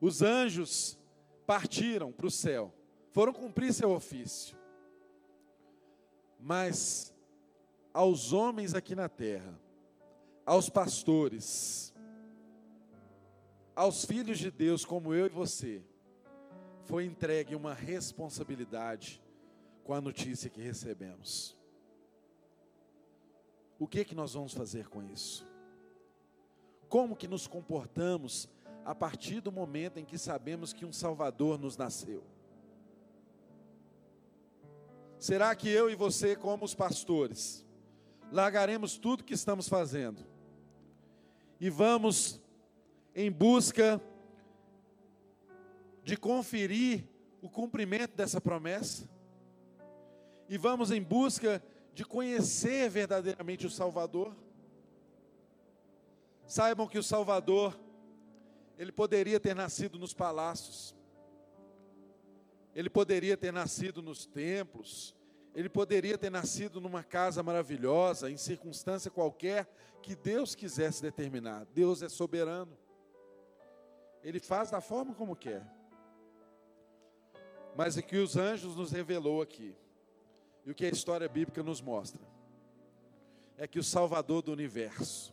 os 0.00 0.20
anjos 0.20 0.98
partiram 1.46 2.12
para 2.12 2.26
o 2.26 2.30
céu, 2.30 2.72
foram 3.10 3.32
cumprir 3.32 3.72
seu 3.72 3.90
ofício. 3.90 4.56
Mas 6.38 7.14
aos 7.92 8.32
homens 8.32 8.74
aqui 8.74 8.94
na 8.94 9.08
terra, 9.08 9.58
aos 10.46 10.68
pastores, 10.68 11.94
aos 13.74 14.04
filhos 14.04 14.38
de 14.38 14.50
Deus 14.50 14.84
como 14.84 15.14
eu 15.14 15.26
e 15.26 15.30
você, 15.30 15.82
foi 16.84 17.06
entregue 17.06 17.56
uma 17.56 17.72
responsabilidade 17.72 19.22
com 19.82 19.94
a 19.94 20.00
notícia 20.00 20.50
que 20.50 20.60
recebemos. 20.60 21.58
O 23.78 23.86
que 23.86 24.04
que 24.04 24.14
nós 24.14 24.34
vamos 24.34 24.52
fazer 24.52 24.88
com 24.88 25.02
isso? 25.02 25.46
Como 26.88 27.16
que 27.16 27.26
nos 27.26 27.46
comportamos 27.46 28.48
a 28.84 28.94
partir 28.94 29.40
do 29.40 29.50
momento 29.50 29.98
em 29.98 30.04
que 30.04 30.18
sabemos 30.18 30.72
que 30.72 30.84
um 30.84 30.92
Salvador 30.92 31.58
nos 31.58 31.76
nasceu? 31.76 32.22
Será 35.18 35.56
que 35.56 35.70
eu 35.70 35.88
e 35.88 35.94
você, 35.94 36.36
como 36.36 36.66
os 36.66 36.74
pastores, 36.74 37.64
largaremos 38.30 38.98
tudo 38.98 39.24
que 39.24 39.32
estamos 39.32 39.68
fazendo 39.68 40.33
e 41.64 41.70
vamos 41.70 42.38
em 43.14 43.32
busca 43.32 43.98
de 46.02 46.14
conferir 46.14 47.08
o 47.40 47.48
cumprimento 47.48 48.14
dessa 48.14 48.38
promessa? 48.38 49.08
E 50.46 50.58
vamos 50.58 50.90
em 50.90 51.02
busca 51.02 51.64
de 51.94 52.04
conhecer 52.04 52.90
verdadeiramente 52.90 53.64
o 53.64 53.70
Salvador? 53.70 54.36
Saibam 56.46 56.86
que 56.86 56.98
o 56.98 57.02
Salvador, 57.02 57.80
ele 58.76 58.92
poderia 58.92 59.40
ter 59.40 59.54
nascido 59.54 59.98
nos 59.98 60.12
palácios, 60.12 60.94
ele 62.74 62.90
poderia 62.90 63.38
ter 63.38 63.54
nascido 63.54 64.02
nos 64.02 64.26
templos, 64.26 65.16
ele 65.54 65.68
poderia 65.68 66.18
ter 66.18 66.30
nascido 66.30 66.80
numa 66.80 67.04
casa 67.04 67.42
maravilhosa, 67.42 68.30
em 68.30 68.36
circunstância 68.36 69.10
qualquer 69.10 69.68
que 70.02 70.16
Deus 70.16 70.54
quisesse 70.54 71.00
determinar. 71.00 71.64
Deus 71.72 72.02
é 72.02 72.08
soberano. 72.08 72.76
Ele 74.22 74.40
faz 74.40 74.70
da 74.70 74.80
forma 74.80 75.14
como 75.14 75.36
quer. 75.36 75.64
Mas 77.76 77.96
é 77.96 78.02
que 78.02 78.16
os 78.16 78.36
anjos 78.36 78.74
nos 78.74 78.90
revelou 78.90 79.40
aqui. 79.40 79.76
E 80.64 80.70
o 80.70 80.74
que 80.74 80.86
a 80.86 80.90
história 80.90 81.28
bíblica 81.28 81.62
nos 81.62 81.80
mostra 81.80 82.22
é 83.56 83.66
que 83.68 83.78
o 83.78 83.84
Salvador 83.84 84.42
do 84.42 84.52
universo, 84.52 85.32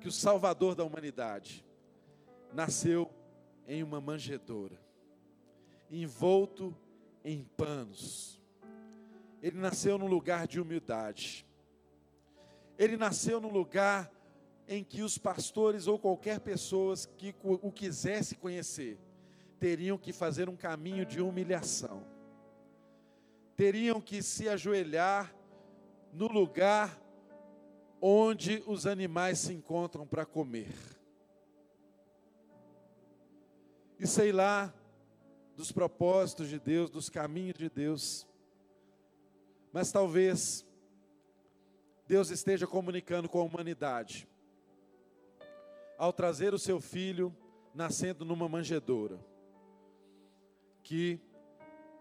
que 0.00 0.06
o 0.06 0.12
Salvador 0.12 0.74
da 0.74 0.84
humanidade, 0.84 1.64
nasceu 2.52 3.10
em 3.66 3.82
uma 3.82 4.00
manjedoura, 4.00 4.78
envolto 5.90 6.76
em 7.24 7.44
panos. 7.56 8.41
Ele 9.42 9.58
nasceu 9.58 9.98
num 9.98 10.06
lugar 10.06 10.46
de 10.46 10.60
humildade. 10.60 11.44
Ele 12.78 12.96
nasceu 12.96 13.40
num 13.40 13.50
lugar 13.50 14.10
em 14.68 14.84
que 14.84 15.02
os 15.02 15.18
pastores 15.18 15.88
ou 15.88 15.98
qualquer 15.98 16.40
pessoa 16.40 16.94
que 17.18 17.34
o 17.42 17.70
quisesse 17.72 18.36
conhecer 18.36 18.98
teriam 19.58 19.98
que 19.98 20.12
fazer 20.12 20.48
um 20.48 20.56
caminho 20.56 21.04
de 21.04 21.20
humilhação. 21.20 22.04
Teriam 23.56 24.00
que 24.00 24.22
se 24.22 24.48
ajoelhar 24.48 25.34
no 26.12 26.26
lugar 26.28 27.00
onde 28.00 28.62
os 28.66 28.86
animais 28.86 29.38
se 29.38 29.52
encontram 29.52 30.06
para 30.06 30.24
comer. 30.24 30.72
E 33.98 34.06
sei 34.06 34.32
lá 34.32 34.72
dos 35.56 35.70
propósitos 35.70 36.48
de 36.48 36.58
Deus, 36.58 36.90
dos 36.90 37.08
caminhos 37.08 37.56
de 37.56 37.68
Deus. 37.68 38.26
Mas 39.72 39.90
talvez 39.90 40.66
Deus 42.06 42.30
esteja 42.30 42.66
comunicando 42.66 43.28
com 43.28 43.40
a 43.40 43.44
humanidade 43.44 44.28
ao 45.96 46.12
trazer 46.12 46.52
o 46.52 46.58
seu 46.58 46.80
filho 46.80 47.34
nascendo 47.74 48.24
numa 48.24 48.48
manjedoura, 48.48 49.18
que 50.82 51.20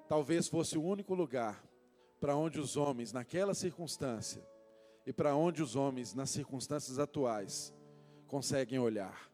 talvez 0.09 0.47
fosse 0.47 0.77
o 0.77 0.83
único 0.83 1.13
lugar 1.13 1.63
para 2.19 2.35
onde 2.35 2.59
os 2.59 2.75
homens, 2.75 3.13
naquela 3.13 3.53
circunstância, 3.53 4.45
e 5.05 5.13
para 5.13 5.35
onde 5.35 5.63
os 5.63 5.75
homens, 5.75 6.13
nas 6.13 6.29
circunstâncias 6.29 6.99
atuais, 6.99 7.73
conseguem 8.27 8.79
olhar. 8.79 9.31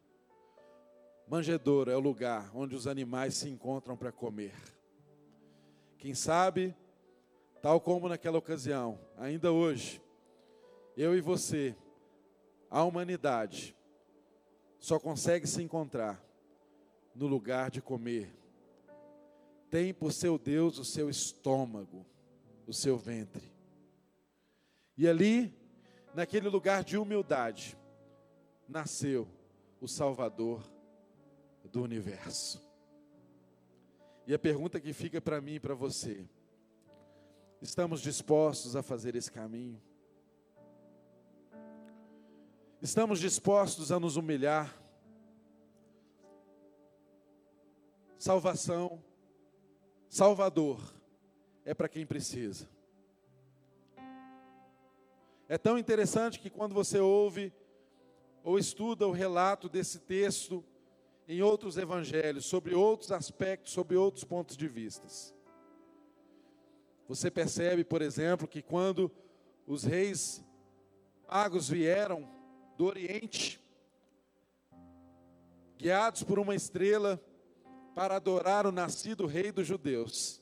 Manjedoura 1.28 1.91
é 1.91 1.95
o 1.95 2.00
lugar 2.00 2.52
onde 2.56 2.76
os 2.76 2.88
animais 2.88 3.36
se 3.36 3.50
encontram 3.50 3.97
para 3.97 4.12
comer. 4.12 4.56
Quem 5.97 6.13
sabe, 6.13 6.76
tal 7.67 7.82
como 7.82 8.08
naquela 8.08 8.38
ocasião, 8.38 8.97
ainda 9.17 9.51
hoje, 9.51 10.01
eu 10.95 11.17
e 11.17 11.19
você, 11.19 11.75
a 12.69 12.82
humanidade, 12.82 13.75
só 14.80 14.97
consegue 14.97 15.45
se 15.45 15.62
encontrar 15.62 16.25
no 17.13 17.27
lugar 17.27 17.69
de 17.69 17.82
comer. 17.82 18.34
Tem 19.69 19.93
por 19.93 20.13
seu 20.13 20.38
Deus 20.38 20.80
o 20.80 20.86
seu 20.86 21.10
estômago, 21.10 22.06
o 22.65 22.71
seu 22.71 22.97
ventre. 22.97 23.51
E 24.97 25.06
ali, 25.06 25.53
naquele 26.15 26.47
lugar 26.47 26.86
de 26.86 26.97
humildade, 26.97 27.77
nasceu 28.65 29.27
o 29.82 29.89
Salvador 29.89 30.63
do 31.65 31.84
universo. 31.84 32.65
E 34.25 34.34
a 34.34 34.39
pergunta 34.39 34.80
que 34.80 34.93
fica 34.93 35.19
para 35.19 35.41
mim 35.41 35.56
e 35.56 35.60
para 35.60 35.75
você: 35.75 36.30
estamos 37.62 38.02
dispostos 38.02 38.76
a 38.76 38.84
fazer 38.84 39.15
esse 39.15 39.32
caminho? 39.32 39.82
Estamos 42.82 43.20
dispostos 43.20 43.91
a 43.91 44.00
nos 44.00 44.17
humilhar? 44.17 44.76
Salvação, 48.17 49.04
Salvador, 50.10 50.82
é 51.65 51.74
para 51.74 51.89
quem 51.89 52.06
precisa. 52.06 52.67
É 55.50 55.58
tão 55.58 55.78
interessante 55.78 56.39
que 56.39 56.50
quando 56.50 56.74
você 56.74 57.00
ouve 57.00 57.54
ou 58.43 58.58
estuda 58.58 59.08
o 59.08 59.12
relato 59.12 59.70
desse 59.70 60.00
texto 60.00 60.63
em 61.28 61.41
outros 61.41 61.78
evangelhos, 61.78 62.46
sobre 62.46 62.74
outros 62.74 63.12
aspectos, 63.12 63.74
sobre 63.74 63.96
outros 63.96 64.24
pontos 64.24 64.56
de 64.56 64.67
vistas. 64.67 65.37
Você 67.08 67.32
percebe, 67.32 67.84
por 67.84 68.02
exemplo, 68.02 68.48
que 68.48 68.62
quando 68.62 69.10
os 69.65 69.84
reis 69.84 70.43
magos 71.30 71.70
vieram 71.70 72.28
do 72.78 72.86
Oriente, 72.86 73.62
guiados 75.78 76.24
por 76.24 76.38
uma 76.38 76.54
estrela 76.54 77.22
para 77.96 78.15
adorar 78.17 78.67
o 78.67 78.72
nascido 78.72 79.26
rei 79.26 79.52
dos 79.52 79.65
judeus. 79.65 80.41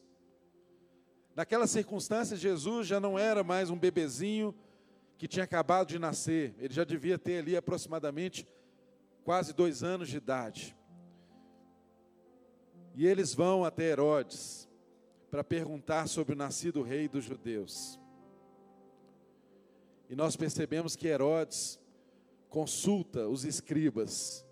Naquela 1.35 1.67
circunstância, 1.67 2.35
Jesus 2.35 2.87
já 2.87 2.99
não 2.99 3.19
era 3.19 3.43
mais 3.43 3.69
um 3.69 3.77
bebezinho 3.77 4.55
que 5.17 5.27
tinha 5.27 5.45
acabado 5.45 5.87
de 5.87 5.99
nascer, 5.99 6.55
ele 6.59 6.73
já 6.73 6.83
devia 6.83 7.17
ter 7.17 7.39
ali 7.39 7.55
aproximadamente 7.55 8.47
quase 9.23 9.53
dois 9.53 9.83
anos 9.83 10.09
de 10.09 10.17
idade. 10.17 10.75
E 12.95 13.05
eles 13.05 13.33
vão 13.33 13.63
até 13.63 13.83
Herodes 13.91 14.64
para 15.29 15.43
perguntar 15.43 16.07
sobre 16.07 16.33
o 16.33 16.37
nascido 16.37 16.81
rei 16.81 17.07
dos 17.07 17.25
judeus. 17.25 17.99
E 20.09 20.15
nós 20.15 20.35
percebemos 20.35 20.95
que 20.95 21.07
Herodes 21.07 21.79
consulta 22.49 23.27
os 23.27 23.43
escribas 23.43 24.45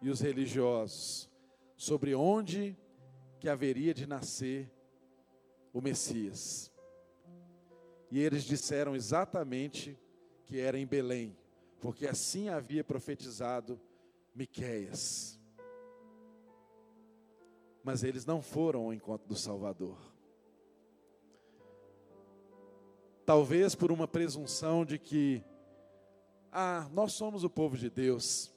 e 0.00 0.08
os 0.08 0.20
religiosos 0.20 1.30
sobre 1.76 2.14
onde 2.14 2.76
que 3.40 3.48
haveria 3.48 3.92
de 3.92 4.06
nascer 4.06 4.70
o 5.72 5.80
Messias. 5.80 6.72
E 8.10 8.20
eles 8.20 8.44
disseram 8.44 8.94
exatamente 8.94 9.98
que 10.46 10.60
era 10.60 10.78
em 10.78 10.86
Belém, 10.86 11.36
porque 11.80 12.06
assim 12.06 12.48
havia 12.48 12.84
profetizado 12.84 13.80
Miqueias. 14.34 15.40
Mas 17.84 18.02
eles 18.02 18.24
não 18.24 18.40
foram 18.40 18.86
ao 18.86 18.92
encontro 18.92 19.28
do 19.28 19.36
Salvador. 19.36 19.98
Talvez 23.24 23.74
por 23.74 23.92
uma 23.92 24.08
presunção 24.08 24.84
de 24.84 24.98
que 24.98 25.44
ah, 26.50 26.88
nós 26.92 27.12
somos 27.12 27.44
o 27.44 27.50
povo 27.50 27.76
de 27.76 27.90
Deus. 27.90 28.52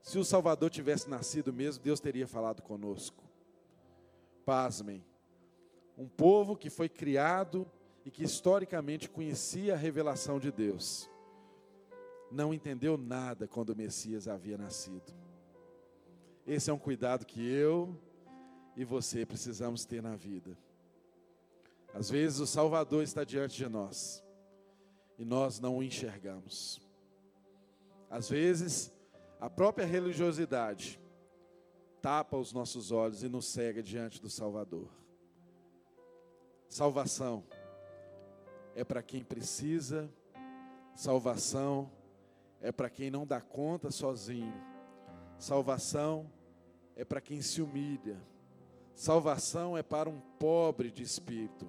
Se 0.00 0.18
o 0.18 0.24
Salvador 0.24 0.70
tivesse 0.70 1.08
nascido 1.08 1.52
mesmo, 1.52 1.84
Deus 1.84 2.00
teria 2.00 2.26
falado 2.26 2.62
conosco. 2.62 3.22
Pasmem. 4.44 5.04
Um 5.96 6.08
povo 6.08 6.56
que 6.56 6.70
foi 6.70 6.88
criado 6.88 7.70
e 8.04 8.10
que 8.10 8.24
historicamente 8.24 9.08
conhecia 9.08 9.74
a 9.74 9.76
revelação 9.76 10.38
de 10.38 10.50
Deus, 10.50 11.08
não 12.30 12.52
entendeu 12.52 12.96
nada 12.96 13.46
quando 13.46 13.70
o 13.70 13.76
Messias 13.76 14.26
havia 14.26 14.58
nascido. 14.58 15.12
Esse 16.46 16.70
é 16.70 16.72
um 16.72 16.78
cuidado 16.78 17.24
que 17.24 17.40
eu 17.46 17.96
e 18.76 18.84
você 18.84 19.26
precisamos 19.26 19.84
ter 19.84 20.02
na 20.02 20.16
vida. 20.16 20.56
Às 21.94 22.08
vezes 22.08 22.40
o 22.40 22.46
Salvador 22.46 23.02
está 23.02 23.22
diante 23.22 23.56
de 23.56 23.68
nós 23.68 24.24
e 25.18 25.24
nós 25.24 25.60
não 25.60 25.76
o 25.78 25.82
enxergamos. 25.82 26.80
Às 28.08 28.28
vezes 28.28 28.92
a 29.38 29.50
própria 29.50 29.84
religiosidade 29.84 31.00
tapa 32.00 32.36
os 32.36 32.52
nossos 32.52 32.90
olhos 32.90 33.22
e 33.22 33.28
nos 33.28 33.46
cega 33.46 33.82
diante 33.82 34.20
do 34.20 34.30
Salvador. 34.30 34.88
Salvação 36.68 37.44
é 38.74 38.82
para 38.82 39.02
quem 39.02 39.22
precisa, 39.22 40.10
salvação 40.94 41.90
é 42.60 42.72
para 42.72 42.88
quem 42.88 43.10
não 43.10 43.26
dá 43.26 43.40
conta 43.40 43.90
sozinho, 43.90 44.54
salvação 45.38 46.30
é 46.96 47.04
para 47.04 47.20
quem 47.20 47.42
se 47.42 47.60
humilha, 47.60 48.20
salvação 48.94 49.76
é 49.76 49.82
para 49.82 50.08
um 50.08 50.20
pobre 50.38 50.90
de 50.90 51.02
espírito, 51.02 51.66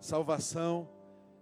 salvação 0.00 0.88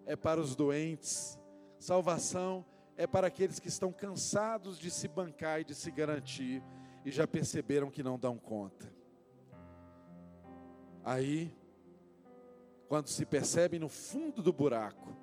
é 0.06 0.16
para 0.16 0.40
os 0.40 0.54
doentes, 0.54 1.38
salvação 1.78 2.64
é 2.96 3.06
para 3.06 3.26
aqueles 3.26 3.58
que 3.58 3.68
estão 3.68 3.92
cansados 3.92 4.78
de 4.78 4.90
se 4.90 5.08
bancar 5.08 5.60
e 5.60 5.64
de 5.64 5.74
se 5.74 5.90
garantir 5.90 6.62
e 7.04 7.10
já 7.10 7.26
perceberam 7.26 7.90
que 7.90 8.02
não 8.02 8.18
dão 8.18 8.38
conta. 8.38 8.92
Aí, 11.04 11.52
quando 12.88 13.08
se 13.08 13.26
percebem 13.26 13.80
no 13.80 13.88
fundo 13.88 14.42
do 14.42 14.52
buraco, 14.52 15.16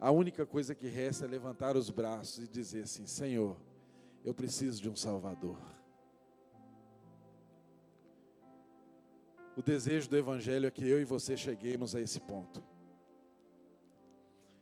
a 0.00 0.10
única 0.10 0.46
coisa 0.46 0.74
que 0.74 0.88
resta 0.88 1.26
é 1.26 1.28
levantar 1.28 1.76
os 1.76 1.90
braços 1.90 2.44
e 2.44 2.48
dizer 2.48 2.84
assim: 2.84 3.06
Senhor, 3.06 3.56
eu 4.24 4.32
preciso 4.32 4.80
de 4.80 4.88
um 4.88 4.96
Salvador. 4.96 5.58
O 9.56 9.62
desejo 9.62 10.08
do 10.08 10.16
Evangelho 10.16 10.66
é 10.66 10.70
que 10.70 10.86
eu 10.86 11.00
e 11.00 11.04
você 11.04 11.36
cheguemos 11.36 11.94
a 11.94 12.00
esse 12.00 12.20
ponto. 12.20 12.62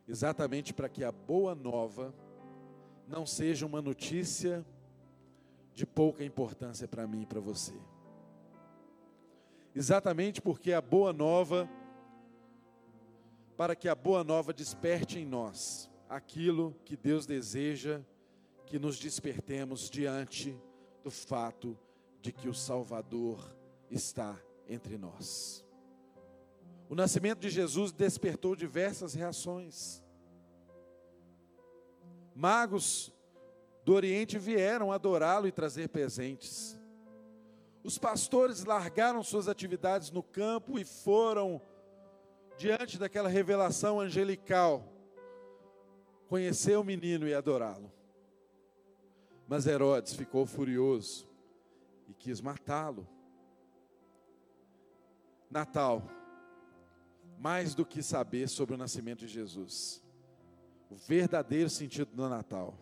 Exatamente 0.08 0.74
para 0.74 0.88
que 0.88 1.04
a 1.04 1.12
boa 1.12 1.54
nova 1.54 2.12
não 3.06 3.24
seja 3.24 3.64
uma 3.64 3.80
notícia 3.80 4.66
de 5.72 5.86
pouca 5.86 6.24
importância 6.24 6.88
para 6.88 7.06
mim 7.06 7.22
e 7.22 7.26
para 7.26 7.40
você. 7.40 7.74
Exatamente 9.74 10.42
porque 10.42 10.72
a 10.72 10.80
boa 10.80 11.12
nova, 11.12 11.70
para 13.56 13.76
que 13.76 13.88
a 13.88 13.94
boa 13.94 14.24
nova 14.24 14.52
desperte 14.52 15.20
em 15.20 15.24
nós 15.24 15.88
aquilo 16.08 16.74
que 16.84 16.96
Deus 16.96 17.24
deseja 17.24 18.00
que 18.66 18.80
nos 18.80 18.98
despertemos 18.98 19.88
diante 19.88 20.58
do 21.04 21.10
fato 21.10 21.78
de 22.20 22.32
que 22.32 22.48
o 22.48 22.54
Salvador 22.54 23.56
está 23.88 24.36
entre 24.70 24.96
nós. 24.96 25.64
O 26.88 26.94
nascimento 26.94 27.40
de 27.40 27.50
Jesus 27.50 27.92
despertou 27.92 28.56
diversas 28.56 29.12
reações. 29.12 30.02
Magos 32.34 33.12
do 33.84 33.92
Oriente 33.92 34.38
vieram 34.38 34.92
adorá-lo 34.92 35.46
e 35.46 35.52
trazer 35.52 35.88
presentes. 35.88 36.78
Os 37.82 37.98
pastores 37.98 38.64
largaram 38.64 39.22
suas 39.22 39.48
atividades 39.48 40.10
no 40.10 40.22
campo 40.22 40.78
e 40.78 40.84
foram, 40.84 41.60
diante 42.56 42.98
daquela 42.98 43.28
revelação 43.28 43.98
angelical, 44.00 44.84
conhecer 46.28 46.76
o 46.76 46.84
menino 46.84 47.26
e 47.26 47.34
adorá-lo. 47.34 47.90
Mas 49.48 49.66
Herodes 49.66 50.14
ficou 50.14 50.46
furioso 50.46 51.28
e 52.08 52.14
quis 52.14 52.40
matá-lo. 52.40 53.06
Natal, 55.50 56.08
mais 57.38 57.74
do 57.74 57.84
que 57.84 58.02
saber 58.02 58.48
sobre 58.48 58.74
o 58.74 58.78
nascimento 58.78 59.20
de 59.20 59.28
Jesus, 59.28 60.02
o 60.88 60.94
verdadeiro 60.94 61.68
sentido 61.68 62.14
do 62.14 62.28
Natal 62.28 62.74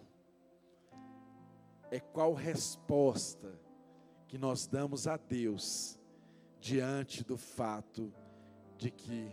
é 1.91 1.99
qual 1.99 2.35
resposta 2.35 3.59
que 4.27 4.37
nós 4.37 4.67
damos 4.67 5.07
a 5.07 5.17
Deus 5.17 5.99
diante 6.61 7.25
do 7.25 7.39
fato 7.39 8.13
de 8.77 8.91
que 8.91 9.33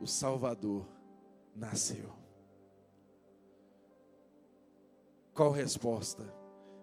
o 0.00 0.06
Salvador 0.06 0.86
nasceu. 1.54 2.12
Qual 5.34 5.50
resposta 5.50 6.32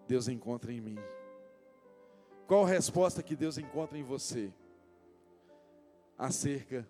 Deus 0.08 0.28
encontra 0.28 0.74
em 0.74 0.82
mim? 0.82 0.98
Qual 2.46 2.66
resposta 2.66 3.24
que 3.24 3.36
Deus 3.36 3.58
encontra 3.58 3.98
em 3.98 4.04
você 4.04 4.54
acerca 6.18 6.88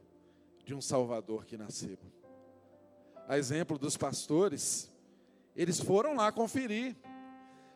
de 0.66 0.74
um 0.74 0.82
Salvador 0.82 1.46
que 1.46 1.58
nasceu? 1.58 1.98
A 3.28 3.38
exemplo 3.38 3.78
dos 3.78 3.96
pastores, 3.96 4.92
eles 5.56 5.80
foram 5.80 6.16
lá 6.16 6.32
conferir. 6.32 6.96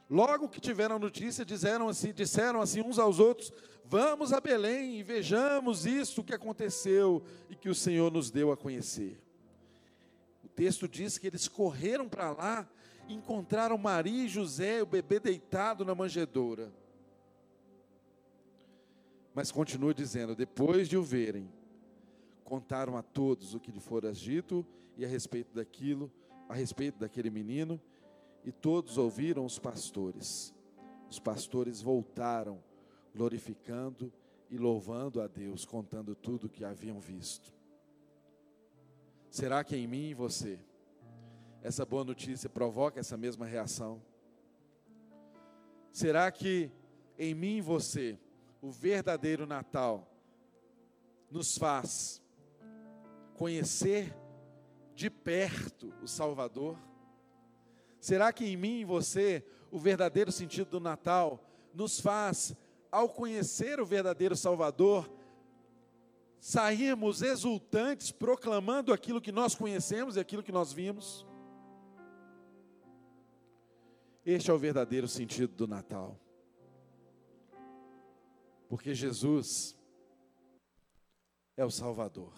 Logo 0.09 0.47
que 0.47 0.59
tiveram 0.59 0.97
notícia, 0.97 1.45
disseram 1.45 1.89
assim, 1.89 2.13
disseram 2.13 2.61
assim 2.61 2.81
uns 2.81 2.97
aos 2.97 3.19
outros: 3.19 3.51
Vamos 3.85 4.33
a 4.33 4.39
Belém 4.39 4.99
e 4.99 5.03
vejamos 5.03 5.85
isso 5.85 6.23
que 6.23 6.33
aconteceu 6.33 7.23
e 7.49 7.55
que 7.55 7.69
o 7.69 7.75
Senhor 7.75 8.11
nos 8.11 8.29
deu 8.29 8.51
a 8.51 8.57
conhecer. 8.57 9.21
O 10.43 10.47
texto 10.49 10.87
diz 10.87 11.17
que 11.17 11.27
eles 11.27 11.47
correram 11.47 12.07
para 12.09 12.31
lá, 12.31 12.69
encontraram 13.07 13.77
Maria 13.77 14.25
e 14.25 14.29
José, 14.29 14.81
o 14.81 14.85
bebê 14.85 15.19
deitado 15.19 15.85
na 15.85 15.95
manjedoura. 15.95 16.71
Mas 19.37 19.51
continua 19.51 19.93
dizendo: 19.93 20.35
depois 20.35 20.89
de 20.89 20.97
o 20.97 21.03
verem, 21.03 21.47
contaram 22.43 22.97
a 22.97 23.03
todos 23.03 23.53
o 23.53 23.59
que 23.59 23.71
lhe 23.71 23.79
fora 23.79 24.11
dito 24.11 24.65
e 24.97 25.05
a 25.05 25.07
respeito 25.07 25.53
daquilo, 25.53 26.11
a 26.49 26.55
respeito 26.55 26.97
daquele 26.97 27.29
menino 27.29 27.79
e 28.43 28.51
todos 28.51 28.97
ouviram 28.97 29.45
os 29.45 29.59
pastores. 29.59 30.51
Os 31.07 31.19
pastores 31.19 31.83
voltaram, 31.83 32.63
glorificando 33.13 34.11
e 34.49 34.57
louvando 34.57 35.21
a 35.21 35.27
Deus, 35.27 35.65
contando 35.65 36.15
tudo 36.15 36.47
o 36.47 36.49
que 36.49 36.65
haviam 36.65 36.99
visto. 36.99 37.53
Será 39.29 39.63
que 39.63 39.75
em 39.75 39.85
mim 39.85 40.09
e 40.09 40.13
você, 40.15 40.57
essa 41.61 41.85
boa 41.85 42.03
notícia 42.03 42.49
provoca 42.49 42.99
essa 42.99 43.15
mesma 43.15 43.45
reação? 43.45 44.01
Será 45.91 46.31
que 46.31 46.71
em 47.19 47.35
mim 47.35 47.57
e 47.57 47.61
você, 47.61 48.17
o 48.61 48.71
verdadeiro 48.71 49.45
Natal, 49.45 50.07
nos 51.29 51.57
faz 51.57 52.21
conhecer 53.35 54.15
de 54.95 55.09
perto 55.09 55.93
o 56.01 56.07
Salvador? 56.07 56.77
Será 57.99 58.31
que 58.31 58.45
em 58.45 58.57
mim 58.57 58.79
e 58.79 58.85
você 58.85 59.45
o 59.71 59.77
verdadeiro 59.77 60.31
sentido 60.31 60.71
do 60.71 60.79
Natal 60.79 61.43
nos 61.73 61.99
faz, 61.99 62.55
ao 62.91 63.09
conhecer 63.09 63.79
o 63.79 63.85
verdadeiro 63.85 64.35
Salvador, 64.35 65.09
sairmos 66.39 67.21
exultantes 67.21 68.11
proclamando 68.11 68.93
aquilo 68.93 69.21
que 69.21 69.31
nós 69.31 69.53
conhecemos 69.53 70.15
e 70.15 70.19
aquilo 70.19 70.41
que 70.41 70.51
nós 70.51 70.71
vimos? 70.71 71.25
Este 74.25 74.49
é 74.49 74.53
o 74.53 74.57
verdadeiro 74.57 75.07
sentido 75.07 75.53
do 75.55 75.67
Natal. 75.67 76.19
Porque 78.67 78.93
Jesus 78.93 79.77
é 81.55 81.63
o 81.63 81.71
Salvador. 81.71 82.33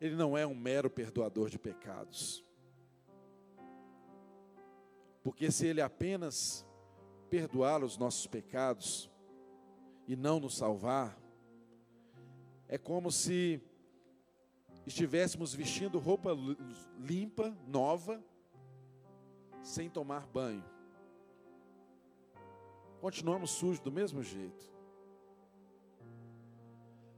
Ele 0.00 0.14
não 0.14 0.36
é 0.36 0.46
um 0.46 0.54
mero 0.54 0.88
perdoador 0.88 1.50
de 1.50 1.58
pecados. 1.58 2.44
Porque 5.22 5.50
se 5.50 5.66
Ele 5.66 5.80
apenas 5.80 6.66
perdoar 7.28 7.84
os 7.84 7.96
nossos 7.98 8.26
pecados 8.26 9.10
e 10.06 10.16
não 10.16 10.40
nos 10.40 10.56
salvar, 10.56 11.18
é 12.66 12.78
como 12.78 13.10
se 13.10 13.60
estivéssemos 14.86 15.54
vestindo 15.54 15.98
roupa 15.98 16.30
limpa, 16.98 17.56
nova, 17.66 18.22
sem 19.62 19.90
tomar 19.90 20.26
banho. 20.26 20.64
Continuamos 23.00 23.52
sujos 23.52 23.80
do 23.80 23.90
mesmo 23.90 24.22
jeito. 24.22 24.68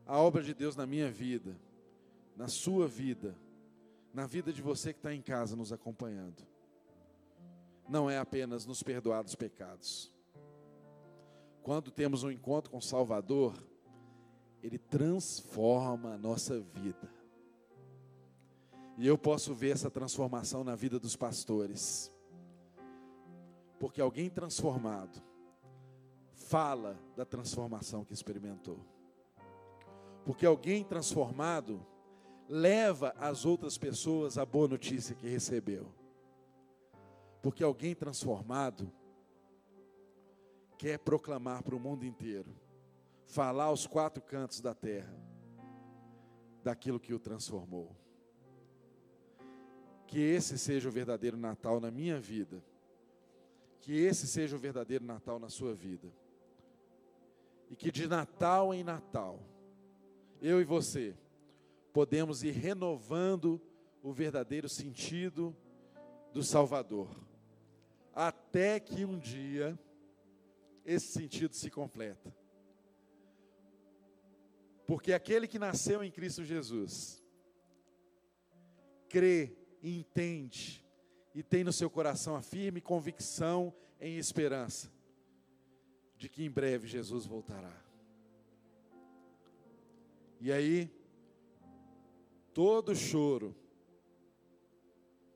A 0.07 0.17
obra 0.17 0.41
de 0.41 0.55
Deus 0.55 0.77
na 0.77 0.87
minha 0.87 1.11
vida, 1.11 1.57
na 2.37 2.47
sua 2.47 2.87
vida, 2.87 3.37
na 4.15 4.25
vida 4.25 4.53
de 4.53 4.63
você 4.63 4.93
que 4.93 5.01
está 5.01 5.13
em 5.13 5.21
casa 5.21 5.57
nos 5.57 5.73
acompanhando, 5.73 6.47
não 7.89 8.09
é 8.09 8.17
apenas 8.17 8.65
nos 8.65 8.81
perdoar 8.81 9.25
dos 9.25 9.35
pecados. 9.35 10.13
Quando 11.65 11.91
temos 11.91 12.23
um 12.23 12.31
encontro 12.31 12.71
com 12.71 12.79
o 12.79 12.83
Salvador, 12.83 13.55
Ele 14.63 14.79
transforma 14.79 16.15
a 16.15 16.19
nossa 16.19 16.61
vida. 16.61 17.13
E 18.99 19.07
eu 19.07 19.19
posso 19.19 19.53
ver 19.53 19.71
essa 19.71 19.91
transformação 19.91 20.63
na 20.63 20.77
vida 20.77 21.01
dos 21.01 21.17
pastores. 21.17 22.13
Porque 23.81 24.01
alguém 24.01 24.31
transformado 24.31 25.32
fala 26.53 26.99
da 27.17 27.25
transformação 27.25 28.05
que 28.05 28.13
experimentou. 28.13 28.79
Porque 30.23 30.45
alguém 30.45 30.85
transformado 30.85 31.83
leva 32.47 33.15
as 33.19 33.47
outras 33.47 33.79
pessoas 33.79 34.37
a 34.37 34.45
boa 34.45 34.69
notícia 34.69 35.15
que 35.15 35.27
recebeu. 35.27 35.91
Porque 37.41 37.65
alguém 37.65 37.95
transformado 37.95 38.93
quer 40.77 40.99
proclamar 40.99 41.63
para 41.63 41.75
o 41.75 41.81
mundo 41.81 42.05
inteiro, 42.05 42.55
falar 43.25 43.65
aos 43.65 43.87
quatro 43.87 44.23
cantos 44.23 44.61
da 44.61 44.75
terra 44.75 45.19
daquilo 46.63 47.01
que 47.01 47.15
o 47.15 47.19
transformou. 47.19 47.97
Que 50.07 50.21
esse 50.21 50.59
seja 50.59 50.87
o 50.87 50.93
verdadeiro 50.93 51.39
Natal 51.39 51.81
na 51.81 51.91
minha 51.91 52.21
vida. 52.21 52.63
Que 53.81 53.95
esse 54.05 54.27
seja 54.27 54.55
o 54.55 54.59
verdadeiro 54.59 55.03
Natal 55.03 55.39
na 55.39 55.49
sua 55.49 55.75
vida. 55.75 56.13
E 57.73 57.75
que 57.75 57.91
de 57.91 58.07
Natal 58.07 58.75
em 58.75 58.85
Natal, 58.85 59.41
eu 60.43 60.61
e 60.61 60.65
você, 60.65 61.17
podemos 61.91 62.43
ir 62.43 62.51
renovando 62.51 63.59
o 64.03 64.13
verdadeiro 64.13 64.69
sentido 64.69 65.57
do 66.35 66.45
Salvador. 66.45 67.09
Até 68.15 68.79
que 68.79 69.07
um 69.07 69.19
dia 69.19 69.79
esse 70.85 71.07
sentido 71.15 71.55
se 71.55 71.71
completa. 71.71 72.37
Porque 74.87 75.15
aquele 75.15 75.49
que 75.49 75.59
nasceu 75.59 76.05
em 76.05 76.11
Cristo 76.11 76.45
Jesus, 76.45 77.25
crê 79.09 79.57
entende 79.83 80.85
e 81.35 81.43
tem 81.43 81.65
no 81.65 81.73
seu 81.73 81.89
coração 81.89 82.37
a 82.37 82.43
firme 82.43 82.83
convicção 82.83 83.75
em 83.99 84.19
esperança 84.19 84.93
de 86.23 86.29
que 86.29 86.45
em 86.45 86.51
breve 86.51 86.87
Jesus 86.87 87.27
voltará. 87.27 87.77
E 90.41 90.53
aí, 90.53 90.89
todo 92.55 92.95
choro 92.95 93.53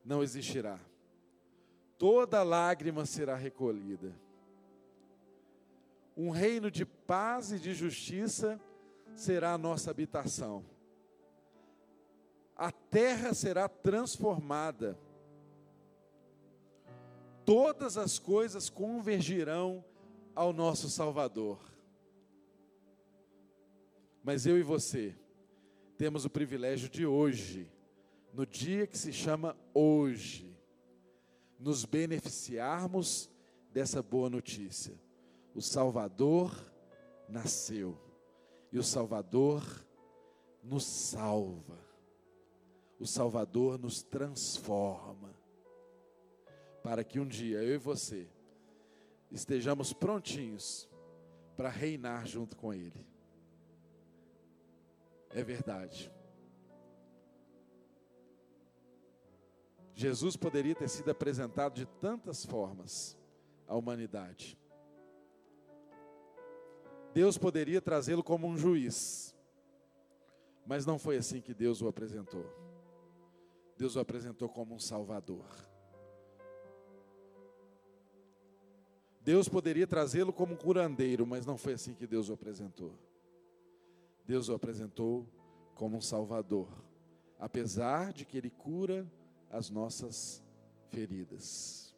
não 0.05 0.23
existirá, 0.23 0.79
toda 1.97 2.41
lágrima 2.41 3.05
será 3.05 3.35
recolhida. 3.35 4.15
Um 6.15 6.29
reino 6.29 6.71
de 6.71 6.85
paz 6.85 7.51
e 7.51 7.59
de 7.59 7.73
justiça 7.73 8.57
será 9.13 9.53
a 9.53 9.57
nossa 9.57 9.91
habitação 9.91 10.63
a 12.57 12.71
terra 12.71 13.35
será 13.35 13.69
transformada. 13.69 14.97
Todas 17.45 17.97
as 17.97 18.17
coisas 18.17 18.67
convergirão 18.67 19.85
ao 20.37 20.53
nosso 20.53 20.89
Salvador. 20.89 21.59
Mas 24.23 24.45
eu 24.45 24.57
e 24.57 24.63
você 24.63 25.15
temos 25.97 26.25
o 26.25 26.29
privilégio 26.29 26.87
de 26.89 27.05
hoje, 27.05 27.71
no 28.33 28.45
dia 28.45 28.85
que 28.85 28.97
se 28.97 29.11
chama 29.11 29.57
hoje, 29.73 30.55
nos 31.59 31.85
beneficiarmos 31.85 33.29
dessa 33.73 34.03
boa 34.03 34.29
notícia. 34.29 34.93
O 35.55 35.61
Salvador 35.61 36.53
nasceu 37.27 37.97
e 38.71 38.77
o 38.77 38.83
Salvador 38.83 39.63
nos 40.63 40.85
salva 40.85 41.87
o 42.99 43.05
Salvador 43.05 43.77
nos 43.77 44.01
transforma, 44.01 45.35
para 46.81 47.03
que 47.03 47.19
um 47.19 47.27
dia 47.27 47.61
eu 47.63 47.75
e 47.75 47.77
você 47.77 48.27
estejamos 49.31 49.93
prontinhos 49.93 50.89
para 51.55 51.69
reinar 51.69 52.25
junto 52.25 52.55
com 52.55 52.73
Ele. 52.73 53.05
É 55.29 55.43
verdade. 55.43 56.11
Jesus 59.93 60.37
poderia 60.37 60.75
ter 60.75 60.87
sido 60.87 61.09
apresentado 61.09 61.73
de 61.73 61.85
tantas 61.85 62.45
formas 62.45 63.17
à 63.67 63.75
humanidade. 63.75 64.57
Deus 67.13 67.35
poderia 67.35 67.81
trazê-lo 67.81 68.23
como 68.23 68.47
um 68.47 68.55
juiz, 68.55 69.35
mas 70.67 70.85
não 70.85 70.99
foi 70.99 71.17
assim 71.17 71.41
que 71.41 71.51
Deus 71.51 71.81
o 71.81 71.87
apresentou. 71.87 72.45
Deus 73.75 73.95
o 73.95 73.99
apresentou 73.99 74.47
como 74.47 74.75
um 74.75 74.79
Salvador. 74.79 75.47
Deus 79.27 79.49
poderia 79.49 79.85
trazê-lo 79.85 80.31
como 80.31 80.55
curandeiro, 80.55 81.27
mas 81.27 81.45
não 81.45 81.57
foi 81.57 81.73
assim 81.73 81.93
que 81.93 82.07
Deus 82.07 82.29
o 82.29 82.33
apresentou. 82.33 82.97
Deus 84.25 84.47
o 84.47 84.53
apresentou 84.53 85.27
como 85.75 85.97
um 85.97 86.01
Salvador, 86.01 86.69
apesar 87.37 88.13
de 88.13 88.23
que 88.23 88.37
Ele 88.37 88.49
cura 88.49 89.05
as 89.51 89.69
nossas 89.69 90.41
feridas. 90.91 91.93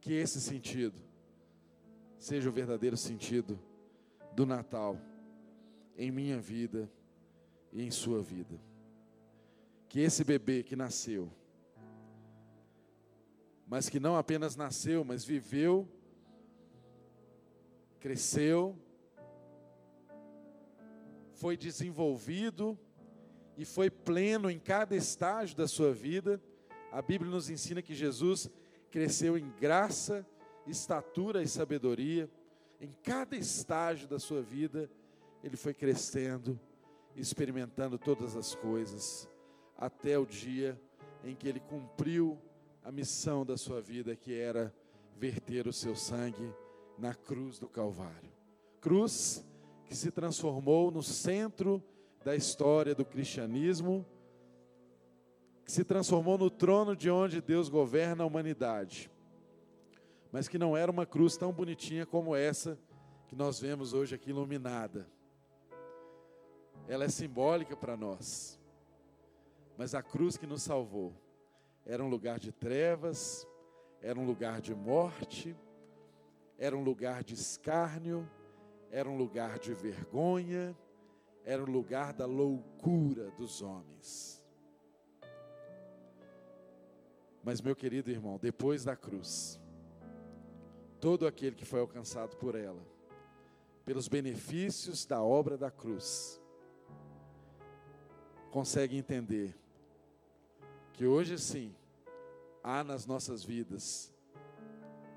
Que 0.00 0.12
esse 0.12 0.40
sentido 0.40 0.94
seja 2.16 2.48
o 2.48 2.52
verdadeiro 2.52 2.96
sentido 2.96 3.58
do 4.36 4.46
Natal 4.46 4.96
em 5.98 6.12
minha 6.12 6.38
vida 6.38 6.88
e 7.72 7.82
em 7.82 7.90
sua 7.90 8.22
vida. 8.22 8.56
Que 9.88 9.98
esse 9.98 10.22
bebê 10.22 10.62
que 10.62 10.76
nasceu, 10.76 11.28
mas 13.66 13.88
que 13.88 13.98
não 14.00 14.16
apenas 14.16 14.56
nasceu, 14.56 15.04
mas 15.04 15.24
viveu, 15.24 15.88
cresceu, 17.98 18.78
foi 21.32 21.56
desenvolvido 21.56 22.78
e 23.56 23.64
foi 23.64 23.90
pleno 23.90 24.50
em 24.50 24.58
cada 24.58 24.94
estágio 24.94 25.56
da 25.56 25.66
sua 25.66 25.92
vida. 25.92 26.40
A 26.92 27.02
Bíblia 27.02 27.30
nos 27.30 27.50
ensina 27.50 27.82
que 27.82 27.94
Jesus 27.94 28.50
cresceu 28.90 29.36
em 29.36 29.50
graça, 29.60 30.26
estatura 30.66 31.42
e 31.42 31.48
sabedoria. 31.48 32.30
Em 32.80 32.94
cada 33.02 33.36
estágio 33.36 34.06
da 34.06 34.18
sua 34.18 34.42
vida, 34.42 34.90
ele 35.42 35.56
foi 35.56 35.74
crescendo 35.74 36.58
experimentando 37.16 37.98
todas 37.98 38.36
as 38.36 38.54
coisas, 38.54 39.28
até 39.76 40.18
o 40.18 40.26
dia 40.26 40.80
em 41.22 41.34
que 41.34 41.48
ele 41.48 41.60
cumpriu 41.60 42.38
a 42.84 42.92
missão 42.92 43.44
da 43.44 43.56
sua 43.56 43.80
vida, 43.80 44.14
que 44.14 44.32
era 44.32 44.72
verter 45.16 45.66
o 45.66 45.72
seu 45.72 45.96
sangue 45.96 46.52
na 46.96 47.14
cruz 47.14 47.58
do 47.58 47.68
Calvário. 47.68 48.30
Cruz 48.80 49.44
que 49.86 49.96
se 49.96 50.10
transformou 50.10 50.90
no 50.90 51.02
centro 51.02 51.82
da 52.24 52.36
história 52.36 52.94
do 52.94 53.04
cristianismo, 53.04 54.06
que 55.64 55.72
se 55.72 55.82
transformou 55.82 56.38
no 56.38 56.50
trono 56.50 56.94
de 56.94 57.10
onde 57.10 57.40
Deus 57.40 57.68
governa 57.68 58.22
a 58.22 58.26
humanidade, 58.26 59.10
mas 60.30 60.46
que 60.46 60.58
não 60.58 60.76
era 60.76 60.92
uma 60.92 61.06
cruz 61.06 61.36
tão 61.36 61.52
bonitinha 61.52 62.06
como 62.06 62.36
essa 62.36 62.78
que 63.26 63.34
nós 63.34 63.58
vemos 63.58 63.92
hoje 63.94 64.14
aqui 64.14 64.30
iluminada 64.30 65.06
ela 66.86 67.04
é 67.04 67.08
simbólica 67.08 67.76
para 67.76 67.96
nós. 67.96 68.60
Mas 69.76 69.94
a 69.94 70.02
cruz 70.02 70.36
que 70.36 70.46
nos 70.46 70.62
salvou 70.62 71.14
era 71.86 72.02
um 72.02 72.08
lugar 72.08 72.38
de 72.38 72.50
trevas, 72.50 73.46
era 74.00 74.18
um 74.18 74.26
lugar 74.26 74.60
de 74.60 74.74
morte, 74.74 75.56
era 76.58 76.76
um 76.76 76.82
lugar 76.82 77.22
de 77.22 77.34
escárnio, 77.34 78.28
era 78.90 79.08
um 79.08 79.16
lugar 79.16 79.58
de 79.58 79.74
vergonha, 79.74 80.76
era 81.44 81.62
um 81.62 81.70
lugar 81.70 82.12
da 82.12 82.26
loucura 82.26 83.30
dos 83.32 83.60
homens. 83.60 84.42
Mas, 87.42 87.60
meu 87.60 87.76
querido 87.76 88.10
irmão, 88.10 88.38
depois 88.40 88.84
da 88.84 88.96
cruz, 88.96 89.60
todo 90.98 91.26
aquele 91.26 91.54
que 91.54 91.66
foi 91.66 91.80
alcançado 91.80 92.36
por 92.36 92.54
ela, 92.54 92.82
pelos 93.84 94.08
benefícios 94.08 95.04
da 95.04 95.22
obra 95.22 95.58
da 95.58 95.70
cruz, 95.70 96.40
consegue 98.50 98.96
entender 98.96 99.54
que 100.94 101.04
hoje 101.04 101.36
sim 101.38 101.74
há 102.62 102.82
nas 102.82 103.04
nossas 103.04 103.44
vidas 103.44 104.12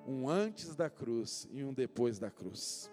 um 0.06 0.28
antes 0.28 0.76
da 0.76 0.90
cruz 0.90 1.48
e 1.52 1.64
um 1.64 1.74
depois 1.74 2.18
da 2.18 2.32
cruz. 2.32 2.92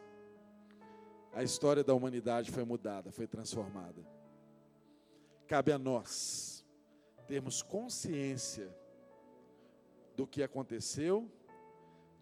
A 1.32 1.42
história 1.42 1.82
da 1.82 1.94
humanidade 1.94 2.50
foi 2.50 2.64
mudada, 2.64 3.10
foi 3.10 3.26
transformada. 3.26 4.04
Cabe 5.46 5.72
a 5.72 5.78
nós 5.78 6.64
termos 7.26 7.62
consciência 7.62 8.74
do 10.16 10.26
que 10.26 10.42
aconteceu, 10.42 11.28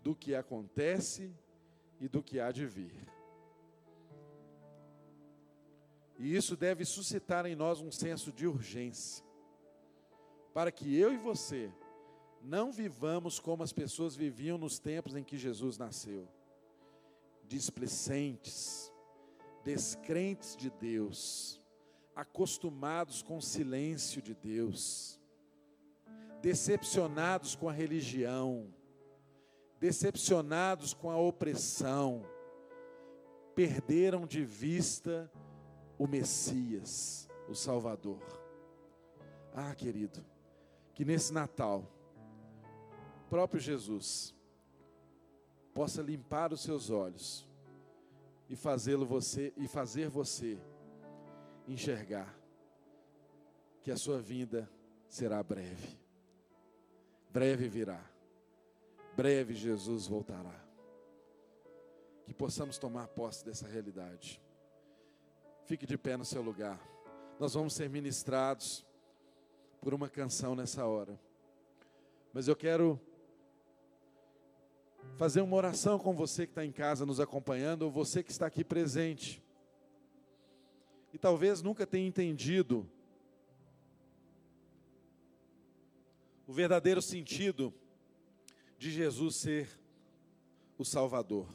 do 0.02 0.14
que 0.14 0.34
acontece 0.34 1.30
e 2.00 2.08
do 2.08 2.22
que 2.22 2.38
há 2.38 2.52
de 2.52 2.66
vir. 2.66 2.94
E 6.18 6.36
isso 6.36 6.56
deve 6.56 6.84
suscitar 6.84 7.46
em 7.46 7.56
nós 7.56 7.80
um 7.80 7.90
senso 7.90 8.30
de 8.30 8.46
urgência, 8.46 9.24
para 10.52 10.70
que 10.70 10.96
eu 10.96 11.12
e 11.12 11.16
você 11.16 11.72
não 12.42 12.72
vivamos 12.72 13.38
como 13.38 13.62
as 13.62 13.72
pessoas 13.72 14.16
viviam 14.16 14.58
nos 14.58 14.78
tempos 14.78 15.14
em 15.14 15.22
que 15.22 15.36
Jesus 15.36 15.78
nasceu. 15.78 16.28
Displicentes, 17.46 18.92
descrentes 19.64 20.56
de 20.56 20.70
Deus, 20.70 21.60
acostumados 22.14 23.22
com 23.22 23.36
o 23.36 23.42
silêncio 23.42 24.20
de 24.20 24.34
Deus, 24.34 25.20
decepcionados 26.40 27.54
com 27.54 27.68
a 27.68 27.72
religião, 27.72 28.74
decepcionados 29.78 30.92
com 30.92 31.10
a 31.10 31.16
opressão, 31.16 32.24
perderam 33.54 34.26
de 34.26 34.44
vista 34.44 35.30
o 35.98 36.06
Messias, 36.06 37.28
o 37.48 37.54
Salvador. 37.54 38.22
Ah, 39.54 39.74
querido, 39.74 40.24
que 40.94 41.04
nesse 41.04 41.32
Natal, 41.32 41.84
próprio 43.30 43.60
Jesus 43.60 44.34
possa 45.72 46.02
limpar 46.02 46.52
os 46.52 46.62
seus 46.62 46.90
olhos 46.90 47.46
e 48.48 48.56
fazê-lo 48.56 49.06
você 49.06 49.52
e 49.56 49.66
fazer 49.66 50.08
você 50.08 50.58
enxergar 51.66 52.38
que 53.82 53.90
a 53.90 53.96
sua 53.96 54.20
vinda 54.20 54.70
será 55.08 55.42
breve. 55.42 55.98
Breve 57.30 57.68
virá. 57.68 58.04
Breve 59.16 59.54
Jesus 59.54 60.06
voltará. 60.06 60.62
Que 62.24 62.34
possamos 62.34 62.78
tomar 62.78 63.08
posse 63.08 63.44
dessa 63.44 63.66
realidade. 63.66 64.40
Fique 65.64 65.86
de 65.86 65.96
pé 65.96 66.16
no 66.16 66.24
seu 66.24 66.42
lugar. 66.42 66.80
Nós 67.40 67.54
vamos 67.54 67.72
ser 67.72 67.88
ministrados 67.88 68.84
por 69.82 69.92
uma 69.92 70.08
canção 70.08 70.54
nessa 70.54 70.86
hora. 70.86 71.20
Mas 72.32 72.46
eu 72.46 72.54
quero 72.54 73.00
fazer 75.16 75.40
uma 75.40 75.56
oração 75.56 75.98
com 75.98 76.14
você 76.14 76.46
que 76.46 76.52
está 76.52 76.64
em 76.64 76.70
casa 76.70 77.04
nos 77.04 77.18
acompanhando, 77.18 77.82
ou 77.82 77.90
você 77.90 78.22
que 78.22 78.30
está 78.30 78.46
aqui 78.46 78.62
presente. 78.62 79.42
E 81.12 81.18
talvez 81.18 81.62
nunca 81.62 81.84
tenha 81.84 82.06
entendido 82.06 82.88
o 86.46 86.52
verdadeiro 86.52 87.02
sentido 87.02 87.74
de 88.78 88.88
Jesus 88.88 89.34
ser 89.34 89.68
o 90.78 90.84
Salvador. 90.84 91.48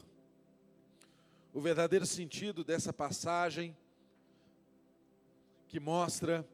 O 1.54 1.62
verdadeiro 1.62 2.04
sentido 2.04 2.62
dessa 2.62 2.92
passagem 2.92 3.74
que 5.66 5.80
mostra 5.80 6.46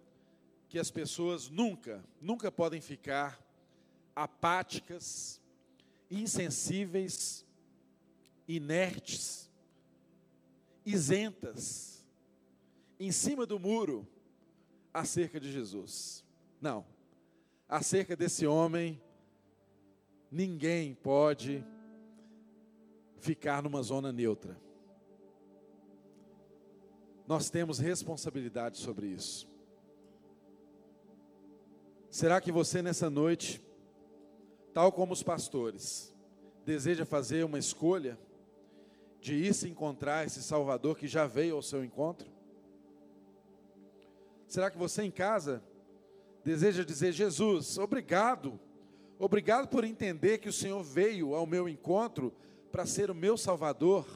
que 0.74 0.78
as 0.80 0.90
pessoas 0.90 1.48
nunca, 1.48 2.04
nunca 2.20 2.50
podem 2.50 2.80
ficar 2.80 3.40
apáticas, 4.12 5.40
insensíveis, 6.10 7.46
inertes, 8.48 9.48
isentas, 10.84 12.04
em 12.98 13.12
cima 13.12 13.46
do 13.46 13.56
muro, 13.56 14.04
acerca 14.92 15.38
de 15.38 15.52
Jesus. 15.52 16.24
Não, 16.60 16.84
acerca 17.68 18.16
desse 18.16 18.44
homem, 18.44 19.00
ninguém 20.28 20.92
pode 20.92 21.64
ficar 23.20 23.62
numa 23.62 23.80
zona 23.80 24.12
neutra. 24.12 24.60
Nós 27.28 27.48
temos 27.48 27.78
responsabilidade 27.78 28.76
sobre 28.76 29.06
isso. 29.06 29.53
Será 32.14 32.40
que 32.40 32.52
você 32.52 32.80
nessa 32.80 33.10
noite, 33.10 33.60
tal 34.72 34.92
como 34.92 35.12
os 35.12 35.20
pastores, 35.20 36.14
deseja 36.64 37.04
fazer 37.04 37.44
uma 37.44 37.58
escolha 37.58 38.16
de 39.20 39.34
ir 39.34 39.52
se 39.52 39.68
encontrar 39.68 40.24
esse 40.24 40.40
Salvador 40.40 40.96
que 40.96 41.08
já 41.08 41.26
veio 41.26 41.56
ao 41.56 41.60
seu 41.60 41.84
encontro? 41.84 42.30
Será 44.46 44.70
que 44.70 44.78
você 44.78 45.02
em 45.02 45.10
casa 45.10 45.60
deseja 46.44 46.84
dizer: 46.84 47.10
Jesus, 47.10 47.78
obrigado, 47.78 48.60
obrigado 49.18 49.66
por 49.66 49.82
entender 49.82 50.38
que 50.38 50.48
o 50.48 50.52
Senhor 50.52 50.84
veio 50.84 51.34
ao 51.34 51.46
meu 51.46 51.68
encontro 51.68 52.32
para 52.70 52.86
ser 52.86 53.10
o 53.10 53.14
meu 53.14 53.36
Salvador? 53.36 54.06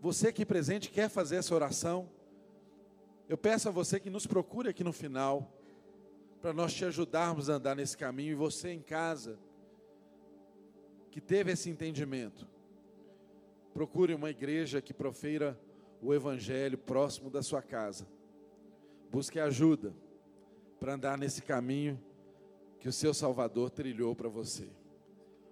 Você 0.00 0.28
aqui 0.28 0.46
presente 0.46 0.90
quer 0.90 1.08
fazer 1.10 1.38
essa 1.38 1.56
oração? 1.56 2.08
Eu 3.28 3.36
peço 3.36 3.68
a 3.68 3.72
você 3.72 3.98
que 3.98 4.08
nos 4.08 4.28
procure 4.28 4.68
aqui 4.68 4.84
no 4.84 4.92
final 4.92 5.56
para 6.40 6.52
nós 6.52 6.72
te 6.72 6.84
ajudarmos 6.84 7.50
a 7.50 7.54
andar 7.54 7.76
nesse 7.76 7.96
caminho. 7.96 8.32
E 8.32 8.34
você 8.34 8.70
em 8.70 8.80
casa, 8.80 9.38
que 11.10 11.20
teve 11.20 11.52
esse 11.52 11.68
entendimento, 11.68 12.48
procure 13.74 14.14
uma 14.14 14.30
igreja 14.30 14.80
que 14.80 14.94
profeira 14.94 15.58
o 16.02 16.14
Evangelho 16.14 16.78
próximo 16.78 17.30
da 17.30 17.42
sua 17.42 17.62
casa. 17.62 18.06
Busque 19.10 19.38
ajuda 19.38 19.94
para 20.78 20.94
andar 20.94 21.18
nesse 21.18 21.42
caminho 21.42 22.00
que 22.78 22.88
o 22.88 22.92
seu 22.92 23.12
Salvador 23.12 23.70
trilhou 23.70 24.14
para 24.14 24.28
você. 24.28 24.68